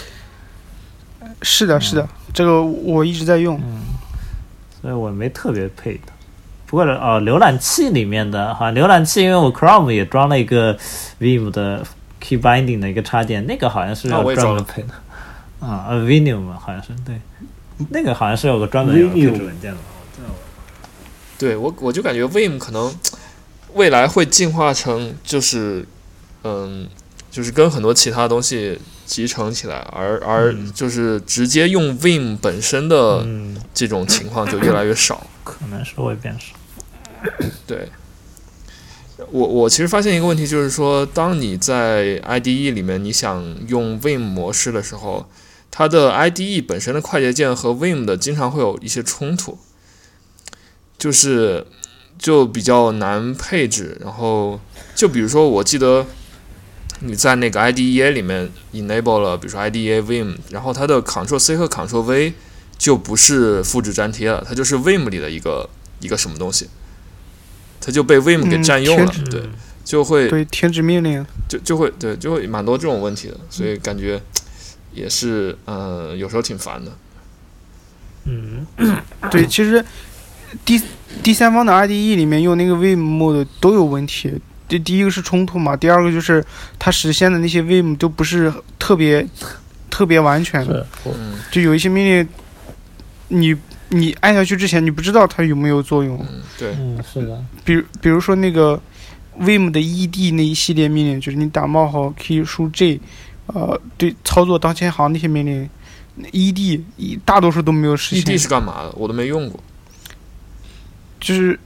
[1.43, 3.61] 是的，是的，这个我一直在用。
[4.81, 6.11] 所以我没特别配的。
[6.71, 10.75] 不过哦，浏览器里面的哈，浏览器因为我 Chrome 也装了一个
[11.19, 11.85] Vim 的
[12.21, 15.67] Key Binding 的一个插件，那个好像是要啊我装了专门配的。
[15.67, 17.19] 啊，呃，Vim 嘛，好像是对，
[17.89, 19.77] 那个好像是有个专门配置文件的。
[21.37, 22.95] 对我，我就感觉 Vim 可能
[23.73, 25.85] 未来会进化成就是，
[26.45, 26.87] 嗯，
[27.29, 35.27] 就是跟很多其他东西集成起来，而而嗯就是直接用 Vim 本身的嗯，这种情况就越来越少。
[35.43, 36.55] 可能是会变少。
[37.67, 37.89] 对，
[39.29, 45.29] 我我其实发现一个问题，就是说，当你在 IDE 里面你想用 Vim 模式的时候，
[45.69, 49.57] 它的 IDE 本身的快捷键和 Vim 的经常会有一些冲突，
[50.97, 51.65] 就是
[52.17, 53.97] 就比较难配置。
[54.01, 54.59] 然后
[54.95, 56.05] 就比如说，我记得
[57.01, 62.33] 你在那个 IDEA 里面 enable 了，比如说 IDEA Vim，然后它的 Ctrl C 和 Ctrl V
[62.77, 65.69] 就不是复制粘贴了，它就是 Vim 里的一个
[65.99, 66.67] 一个什么东西，
[67.81, 69.41] 它就被 Vim 给嗯占用了，停对，
[69.83, 71.25] 就会对，停止命令。
[71.49, 74.21] 就就会对就会蛮多这种问题的，所以感觉
[74.93, 76.91] 也是呃有时候挺烦的。
[78.25, 78.65] 嗯，
[79.31, 79.83] 对，其实
[80.63, 80.81] 第
[81.23, 84.39] 第三方的 IDE 里面用那个 Vim mode 都有问题。
[84.67, 86.41] 第第一个是冲突嘛，第二个就是
[86.79, 89.27] 它实现的那些 Vim 都不是特别
[89.89, 90.65] 特别完全
[91.51, 92.29] 就有一些命令
[93.27, 93.53] 你
[93.91, 96.17] 你按下去之前你不知道它有没有作用。
[96.29, 98.79] 嗯，对，嗯是的，比如比如说那个
[99.39, 102.99] Vim 的 ED 那一系列命令，就是你打冒号可以输 J，
[103.47, 105.69] 呃，对操作当前行那些命令
[106.31, 108.23] ，ED 一大多数都没有实现。
[108.23, 108.91] ED，E 是干嘛的？
[108.95, 109.59] 我都没用过。
[111.19, 111.59] 就是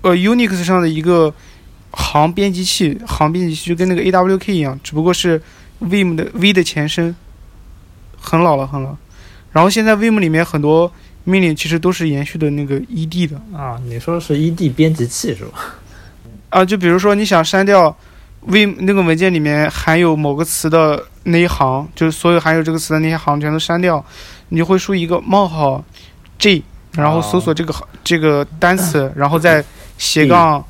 [0.00, 1.32] 呃 Unix 上的一个
[1.92, 5.40] 行编辑器，行编辑器就跟那个 AWK 一样，只不过是
[5.82, 7.14] Vim 的 V 的前身，
[8.18, 8.96] 很老了很老。
[9.52, 10.92] 然后现在 Vim 里面很多
[11.28, 15.74] 命令其实都是延续的那个 ED 的啊，你说是 ED 编辑器是吧？
[16.50, 17.94] 啊，就比如说你想删掉
[18.48, 24.02] Vim 那个文件里面含有某个词的那一行，就是所有含有这个词的那些行全都删掉，
[24.50, 25.84] 你就会输一个冒号
[26.38, 26.62] J，
[26.92, 29.64] 然后搜索这个行、这个单词，然后再
[29.98, 30.64] 斜杠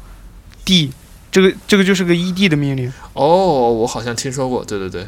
[0.64, 0.90] D，
[1.30, 2.90] 这个这个就是个 ED 的命令。
[3.12, 5.06] 哦，我好像听说过，对对对，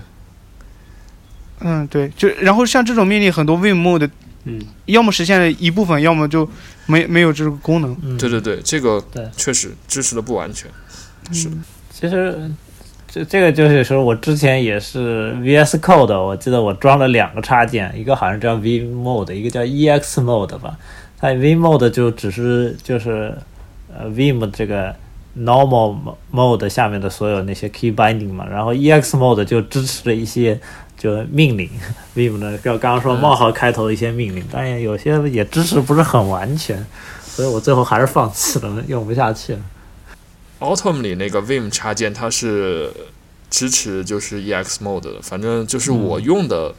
[1.61, 4.11] 嗯，对，就然后像这种命令，很多 Vim mode
[4.49, 6.49] 嗯，要么实现了一部分，要么就
[6.87, 7.97] 没没有这个功能。
[8.03, 10.71] 嗯，对对对，这个对确实支持的不完全。
[11.33, 12.51] 是嗯其实
[13.09, 20.79] 这这个就是说我之前也是 VS Code，我记得我装了两个插件，一个好像叫 V Mode，一个叫 EX Mode 吧。
[21.19, 23.37] 它 V Mode 就只是就是
[23.93, 24.95] 呃 Vim 这个
[25.37, 25.97] Normal
[26.33, 30.61] Mode 下面的所有那些 Key Binding 嘛，然后 EX Mode 就支持了一些
[30.99, 31.71] 就命令，
[32.15, 36.85] Vim 呢就刚刚说冒号开头的一些命令，但也有些也支持不是很完全，
[37.25, 39.61] 所以我最后还是放弃了，用不下去了。
[40.61, 42.93] Autumn 里那个 Vim 插件它是
[43.49, 46.75] 支持就是 EX mode 的，反正就是我用的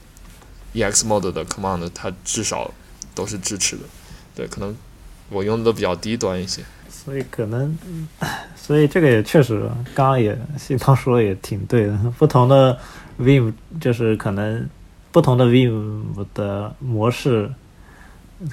[0.73, 2.69] EX mode 的 command，它至少
[3.15, 3.83] 都是支持的。
[4.35, 4.75] 对，可能
[5.29, 6.61] 我用的都比较低端一些。
[6.89, 7.77] 所以可能，
[8.55, 9.61] 所以这个也确实，
[9.95, 11.97] 刚刚也西方说的也挺对的。
[12.17, 12.77] 不同的
[13.19, 14.67] Vim 就是可能
[15.11, 16.03] 不同的 Vim
[16.33, 17.51] 的模式，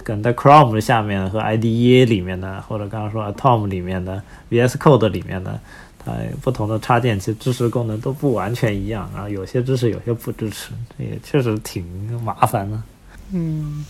[0.02, 5.60] 可能在 Chrome 下面和 IDEA 里面的，或者刚刚说 Atom 里面的 VS Code 里面的，
[6.04, 6.12] 它
[6.42, 11.84] 不同的插件其实支持功能都不完全一样，然后有些支持，有些不支持，这也确实挺
[12.22, 12.82] 麻烦的。
[13.32, 13.84] 嗯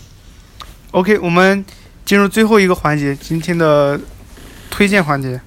[0.91, 1.65] ，OK，我们
[2.05, 3.99] 进入最后一个环节，今天的
[4.71, 5.41] 推荐环节，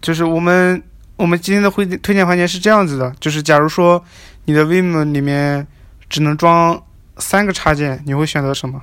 [0.00, 0.82] 就是我们
[1.16, 4.02] 我们今天的会推荐环节是这样子的，就是假如说
[4.44, 5.66] 你的 Vim 里面
[6.08, 6.82] 只能装
[7.18, 8.82] 三个插件，你会选择什么？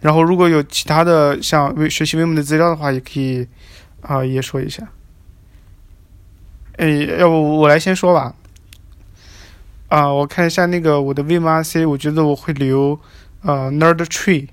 [0.00, 3.46] 然后如果有其他的像学习 Vim 的资料的话，也可以
[4.02, 4.86] 啊、也说一下。
[6.76, 8.34] 哎，要不我来先说吧。
[9.88, 12.98] 啊、我看一下那个我的 Vim RC，我觉得我会留
[13.42, 14.48] 呃 Nerd Tree。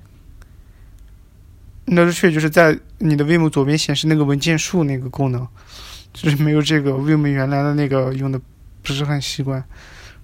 [1.88, 5.46] Nerd Tree 就是在你的 Vim 左边显示那个文件树那个功能，
[6.14, 8.40] 就是没有这个 Vim 原来的那个用的
[8.84, 9.64] 不是很习惯。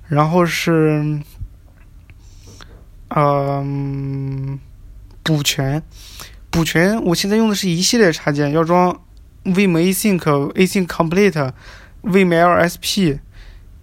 [0.08, 1.20] 然后是，
[3.10, 4.60] 嗯、
[5.24, 5.82] 补全，
[6.50, 8.98] 补全，我现在用的是一系列插件，要装
[9.44, 10.20] Vim Async、
[10.54, 11.52] Async Complete、
[12.04, 13.20] Vim LSP，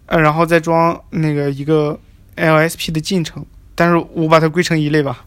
[0.07, 1.99] 呃，然后再装那个一个
[2.37, 3.45] LSP 的进程，
[3.75, 5.27] 但是我把它归成一类吧。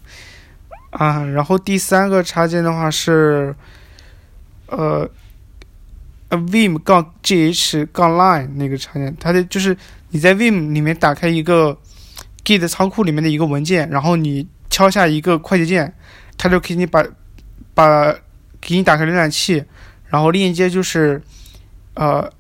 [0.92, 3.56] 啊，然后第三个插件的话是，
[4.68, 5.08] 呃，
[6.30, 9.78] 呃 Vim 杠 GH 杠 Line 那个插件，它的就是
[10.10, 11.78] 你在 Vim 里面打开一个
[12.44, 15.94] Git 仓库里面的一个文件，然后你敲下一个快捷键，
[16.38, 17.06] 它就给你把
[17.74, 18.14] 把
[18.62, 19.64] 给你打开浏览器，
[20.08, 21.22] 然后链接就是
[21.94, 22.32] 呃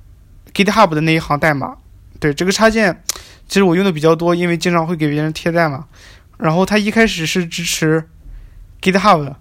[0.53, 1.75] GitHub 的那一行代码。
[2.19, 3.03] 对这个插件，
[3.47, 5.85] 其实我用的比较多，因为经常会给别人贴代码。
[6.37, 8.03] 然后它一开始是支持
[8.81, 9.35] GitHub 的，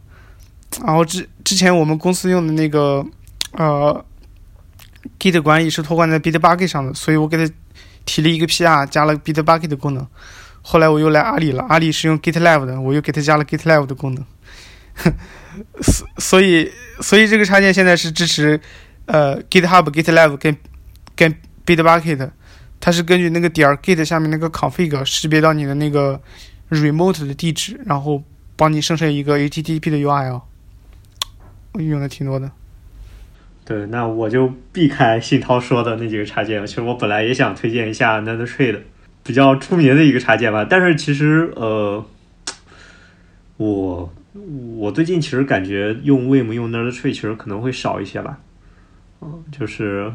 [0.85, 3.05] 然后之之前我们公司用的那个
[3.53, 4.05] 呃
[5.19, 7.53] Git 管理是托管在 Bitbucket 上的，所以我给它
[8.07, 10.07] 提了一个 PR，加了 Bitbucket 的功能。
[10.63, 14.25] 后来我又来阿里了，阿里是用 GitLab 的，我又给它加了 GitLab 的功能。
[15.83, 18.59] 所所以所以这个插件现在是支持
[19.05, 20.57] 呃 GitHub、GitLab 跟
[21.15, 21.35] 跟
[21.67, 22.31] Bitbucket，
[22.81, 26.21] 它是根据那个点儿 Git 下面那个 config 识别到你的那个
[26.71, 28.23] remote 的地址，然后
[28.57, 30.43] 帮你生成一个 HTTP 的 URL。
[31.73, 32.51] 我用的挺多的。
[33.67, 36.65] 对，那我就避开信涛说的那几个插件。
[36.65, 38.79] 其实我本来也想推荐一下 NetTrade，
[39.25, 40.65] 比较出名的一个插件吧。
[40.65, 42.07] 但是其实呃，
[43.57, 44.15] 我
[44.77, 48.39] 我最近其实感觉用 Vim 用 NetTrade 其实可能会少一些吧。
[49.21, 50.13] 嗯，就是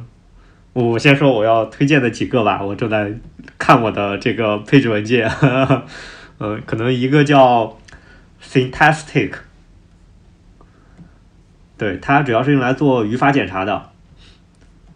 [0.72, 2.64] 我先说我要推荐的几个吧。
[2.64, 3.12] 我正在
[3.58, 5.30] 看我的这个配置文件，
[6.39, 7.78] 呃，可能一个叫
[8.41, 9.34] Syntactic。
[11.82, 13.89] 对，它主要是用来做语法检查的。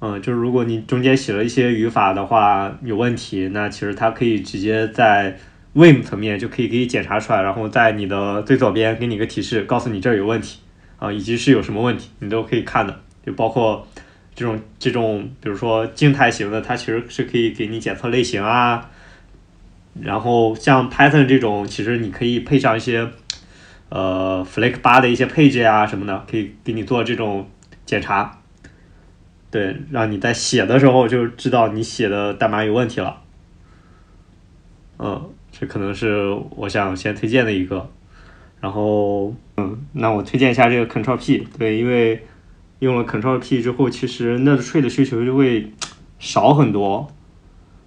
[0.02, 5.36] 嗯，就是如果你中间写了一些语法的话有问题，那其实它可以直接在
[5.74, 10.60] Vim 层面就可以给你检查出来，然后在你的最左边给你个提示，告诉你这儿有问题
[11.00, 12.96] 啊，以及是有什么问题，你都可以看的。
[13.26, 13.88] 就包括
[14.36, 18.92] 这种这种，比如说静态型的，它其实是可以给你检测类型啊。
[20.00, 23.10] 然后像 Python 这种，其实你可以配上一些。
[23.90, 27.48] 呃，Flake 八的一些配置呀什么的，可以给你做这种
[27.86, 28.40] 检查，
[29.52, 33.22] 对，让你在写的时候就知道你写的代码有问题了。
[34.98, 37.90] 嗯，这可能是我想先推荐的一个。
[38.60, 42.26] 然后，嗯，那我推荐一下这个 Ctrl P，对，因为
[42.80, 45.72] 用了 Ctrl P 之后，其实 NetTrade 的需求就会
[46.18, 47.08] 少很多。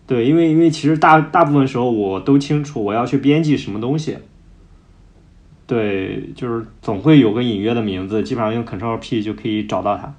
[0.06, 4.18] 对，因为因为其实大大部分时候我都清楚我要去编辑什么东西。
[5.68, 10.14] 对，就是总会有个隐约的名字，基本上用 Control P 就可以找到它。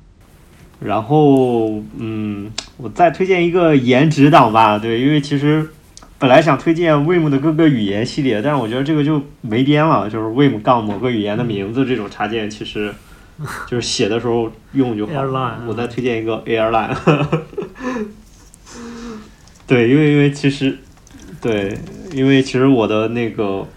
[0.79, 4.77] 然后，嗯，我再推荐一个颜值党吧。
[4.77, 5.67] 对，因为其实
[6.19, 10.07] 本来想推荐 Vim 的各个语言系列，但是我觉得这个就没边了。
[10.07, 12.93] 就是 Vim 杠某个语言的名字这种插件，其实
[13.67, 15.13] 就是写的时候用就好。
[15.67, 16.95] 我再推荐一个 Airline。
[19.65, 20.77] 对，因为因为其实，
[21.41, 21.75] 对，
[22.13, 23.67] 因为其实我的那个。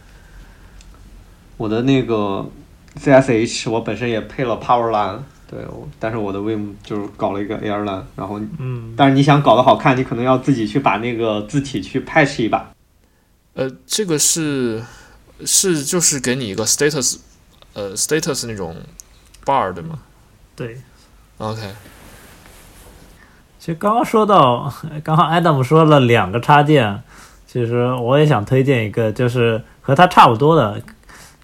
[1.62, 2.44] 我的那个
[3.00, 5.60] CSH 我本身也配了 Powerline，对，
[6.00, 12.72] 但是我的 Vim 就是搞了一个 Airline，然后，嗯，但是你想搞得好看，你可能要自己去把那个字体去 patch 一把。
[13.54, 14.82] 呃，这个是
[15.44, 17.20] 是就是给你一个 status，
[17.74, 18.74] 呃，status 那种
[19.44, 20.00] bar 对吗？
[20.56, 20.78] 对。
[21.38, 21.60] OK。
[23.60, 27.04] 其实刚刚说到，刚刚 Adam 说了两个插件，
[27.46, 30.82] 其实我也想推荐一个，就是和它差不多的。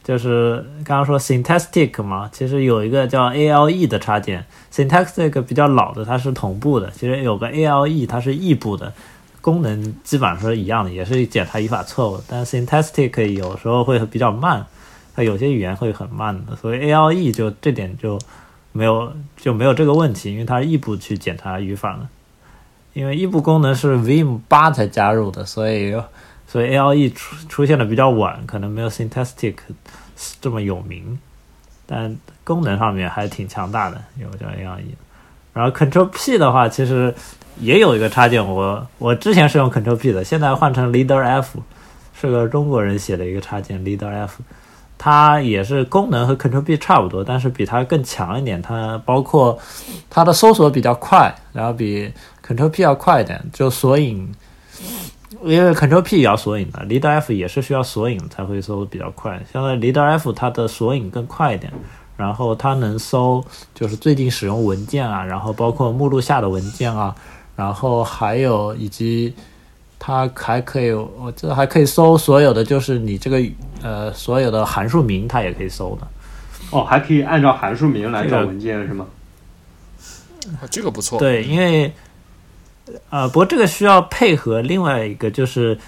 [0.09, 4.42] 就是刚刚说 Syntactic 嘛，其实有一个叫 ALE 的插件
[4.72, 6.90] ，Syntactic 比较老的，它是同步的。
[6.92, 8.90] 其实有个 ALE，它是异步的，
[9.42, 12.22] 功能基本上是一样的，也是检查语法错误。
[12.26, 14.64] 但 Syntactic 有时候会比较慢，
[15.14, 18.18] 它有些语言会很慢的，所以 ALE 就这点就
[18.72, 22.09] 没有就没有这个问题，因为它是异步去检查语法的。
[22.94, 25.94] 因为异步功能是 Vim 八才加入的，所以。
[26.51, 29.57] 所以 ALE 出出现的比较晚，可能没有 Synthetic
[30.40, 31.18] 这么有名，
[31.84, 34.80] 但功能上面还挺强大的，有个叫 ALE。
[35.53, 37.14] 然后 Control P 的话，其实
[37.61, 41.61] 也有一个插件，我我之前是用 Control P 的，现在换成 Leader F，
[42.18, 44.40] 是个中国人写的一个插件 Leader F，
[44.96, 49.59] 它也是功能和 Control P 差不多，但是比它更强一点，它包括
[50.09, 52.11] 它的搜索比较快，然后比
[52.46, 54.32] Control P 要快一点，就索引。
[55.45, 59.39] 因为 Control P 也要索引的，Leader F 也是需要索引才会搜比较快。
[59.53, 61.70] 现在 Leader F 它的索引更快一点，
[62.16, 67.14] 然后它能搜就是最近使用文件啊，然后包括目录下的文件啊，
[67.55, 69.35] 然后还有以及
[69.99, 73.43] 它还可以，我这还可以搜所有的就是你这个
[73.83, 76.09] 呃所有的函数名，它也可以搜的。
[76.70, 79.07] 哦，还可以按照函数名来找文件是吗？
[80.62, 81.18] 啊，这个不错。
[81.18, 81.93] 对，因为。
[83.11, 85.78] 呃，不过这个需要配合另外一个，就是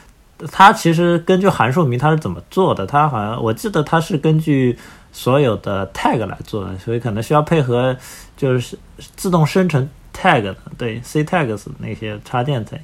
[0.51, 2.87] 它其实根据函数名它是怎么做的？
[2.87, 4.79] 它好像我记得它是根据
[5.13, 7.97] 所有的 tag 来做的，所以可能需要配合
[8.37, 8.79] 就是
[9.17, 12.81] 自动生成 tag 的，对 c tags 那些插件在。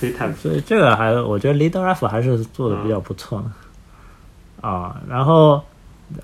[0.00, 0.34] c tag。
[0.34, 4.68] 所以这个还我觉得 leader f 还是做的比较不错的。
[4.68, 5.62] 啊，然后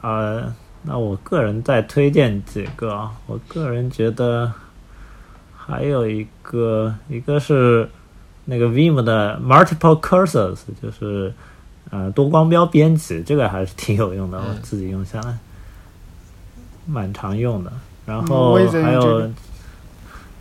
[0.00, 0.52] 呃，
[0.82, 4.52] 那我个人再推荐几个，我个人觉得。
[5.66, 7.88] 还有一个，一个是
[8.46, 11.32] 那个 Vim 的 Multiple Cursors，就是
[11.90, 15.38] 呃多光标编辑，这个还是挺有用的，我自己用下来
[16.86, 17.72] 蛮常用的。
[18.04, 19.30] 然后还有，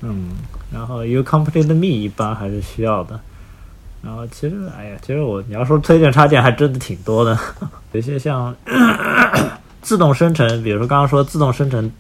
[0.01, 0.32] 嗯，
[0.72, 3.19] 然后 You Complete Me 一般还是需要的。
[4.01, 7.38] 然后其实，哎呀，其实我你要说推荐插件还真的挺多的，
[7.93, 8.55] 有些像
[9.84, 11.91] 自动生成，比如说刚刚说自动生成。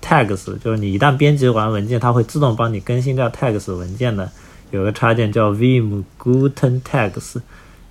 [0.00, 4.30] Tags 就是你一旦编辑完文件，它会自动帮你更新掉 tags 文件的。
[4.70, 7.40] 有个插件叫 vim guten tags，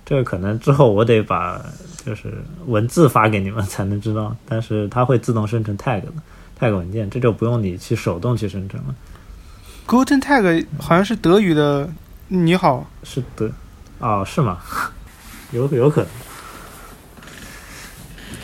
[0.06, 1.60] 这个可能之后我得把
[2.06, 2.32] 就是
[2.66, 6.08] 文字发给你们才能知道，但是它会自动生成 tag 的。
[6.60, 8.94] tag 文件，这就不用你去手动去生成了。
[9.86, 11.88] guten Tag 好像是德语的
[12.26, 13.48] “你好是德，
[14.00, 14.58] 哦，是吗？
[15.52, 16.10] 有有可能。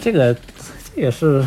[0.00, 0.40] 这个这
[0.94, 1.44] 也是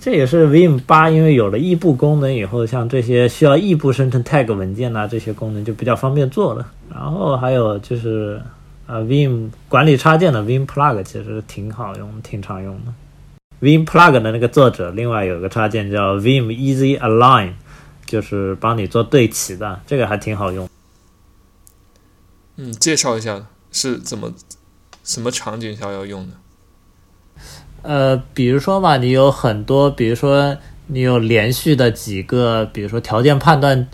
[0.00, 6.72] 这也是 Vim 八，因为有了异步功能以后，像这些需要异步生成 tag 文件呐、这些功能就比较方便做了。
[6.88, 8.40] 然后还有就是
[8.86, 12.94] 呃 Vim 管理插件的 Vim Plug 其实挺好用，挺常用的。
[13.60, 17.52] Vim Plug 的那个作者另外有个插件叫 Vim Easy Align，
[18.06, 20.66] 就是帮你做对齐的，这个还挺好用。
[22.56, 24.32] 嗯，介绍一下是怎么
[25.04, 26.34] 什么场景下要用的？
[27.82, 30.56] 呃，比如说嘛，你有很多，比如说
[30.88, 33.86] 你有连续的几个，比如说条件判断、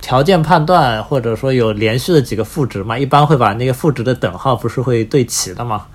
[0.00, 5.86] 条件判断，或者说有连续的几个赋值嘛，一般会把那个赋值的等号不是会对齐的嘛？”。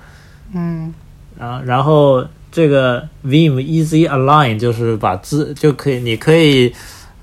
[0.53, 0.93] 嗯，
[1.37, 6.73] 然然后这个 Vim Easy Align 就是把字就可以，你可以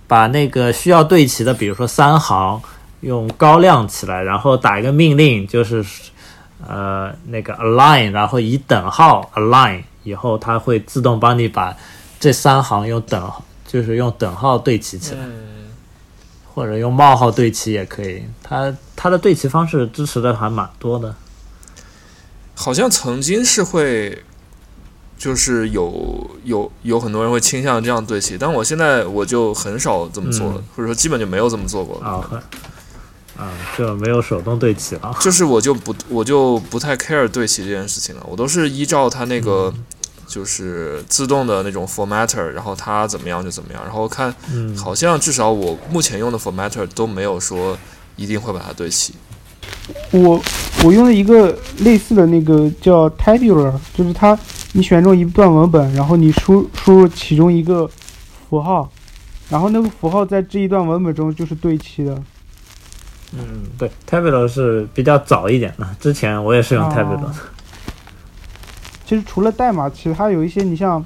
[0.06, 2.62] 把那个需要对齐的，比如说三行，
[3.00, 5.84] 用高亮起来，然后打一个命令，就是
[6.68, 11.76] 呃那个 align，然后以等号 align 以后，它会自动帮你把
[12.18, 13.32] 这三行用等
[13.66, 15.68] 就是用等号对齐起来，嗯，
[16.54, 18.24] 或者用冒号对齐也可以。
[18.42, 21.14] 它它的对齐方式支持的还蛮多的。
[22.54, 24.22] 好像曾经是会，
[25.18, 32.06] 就是有有有很多人会倾向这样对齐，但我现在我就很少这么做了，嗯或者说基本就没有这么做过了。
[32.06, 32.42] 啊，很
[33.36, 35.14] 啊，就没有手动对齐了。
[35.20, 39.72] 就是我就不我就不太 care 对齐这件事情了，我都是依照它那个
[40.26, 47.76] 就是自动的那种 formatter，然后它怎么样就怎么样，然后看嗯，好像至少我目前用的 formatter 都没有说
[48.16, 49.14] 一定会把它对齐。
[50.10, 50.40] 我
[50.82, 54.38] 我用了一个类似的那个叫 Tabular，就是它
[54.72, 57.88] 你选中一段文本，然后你输输入其中一个
[58.48, 58.90] 符号，
[59.48, 62.20] 然后那个符号在这一段文本中就是对齐的。
[63.32, 67.34] 嗯，对，Tabular 是比较早一点的，之前我也是用哦 Tabular。
[69.06, 71.04] 其实除了代码，其他有一些你像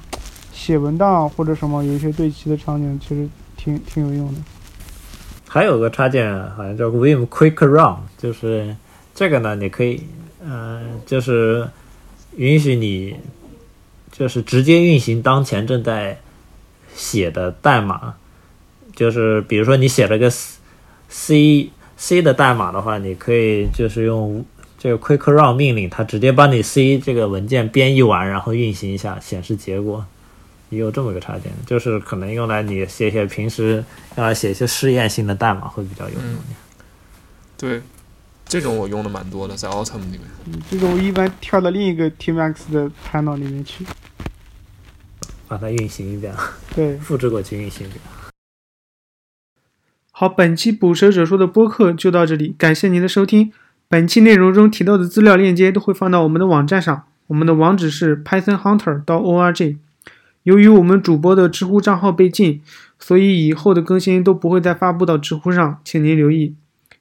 [0.53, 4.39] 写文档或者什么，有一些对齐的场景，其实挺挺有用的。
[5.47, 8.75] 还有个插件好像叫 Vim Quick Run，就是
[9.13, 10.01] 这个呢，你可以，
[10.43, 11.67] 呃，就是
[12.37, 13.17] 允许你，
[14.11, 16.19] 就是直接运行当前正在
[16.95, 18.13] 写的代码，
[18.95, 20.31] 就是比如说你写了个
[21.09, 21.69] C
[22.01, 24.43] C 的代码的话，你可以就是用
[24.79, 30.03] 这个 Quick Run 命令，它直接帮你 C 这个文件编译完，然后运行一下，显示结果。
[30.71, 33.83] 也有这么个插件，就是可能用来你写写平时
[34.17, 36.23] 用来写一些试验性的代码会比较有用。
[36.23, 36.39] 嗯
[37.55, 37.81] 对，
[38.45, 40.21] 这种我用的蛮多的，在 Autumn 里面。
[40.45, 43.85] 嗯，这种我一般跳到另一个 Tmax 的 panel 里面去。
[45.47, 46.33] 把它运行一遍，
[46.73, 47.99] 对，复制过去运行一遍。
[50.21, 53.51] 好，本期捕蛇者说的播客就到这里，感谢您的收听。
[53.89, 59.77] 本期内容中提到的资料链接都会放到我们的网站上，我们的网址是 pythonhunter 到 org。
[60.43, 62.61] 由于我们主播的知乎账号被禁，
[62.99, 66.53] 所以以后的更新都不会再发布到知乎上，请您留意。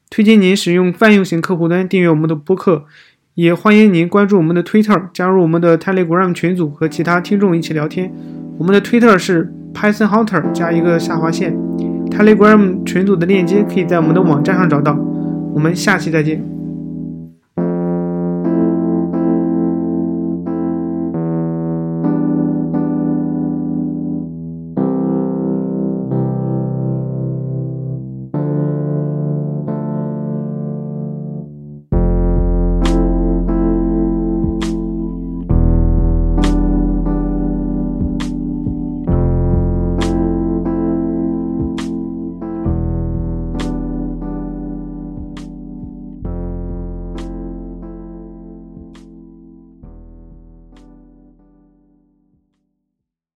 [0.08, 2.86] 推荐您使用泛用型客户端订阅我们的播客，
[3.34, 8.10] 也欢迎您关注我们的 Twitter，加入我们的 Telegram 群组和其他听众一起聊天。
[8.56, 11.54] 我们的 Twitter 是 pythonhunter 加一个下划线。
[12.11, 14.99] Telegram 群组的链接可以在我们的网站上找到。
[15.54, 16.49] 我们下期再见。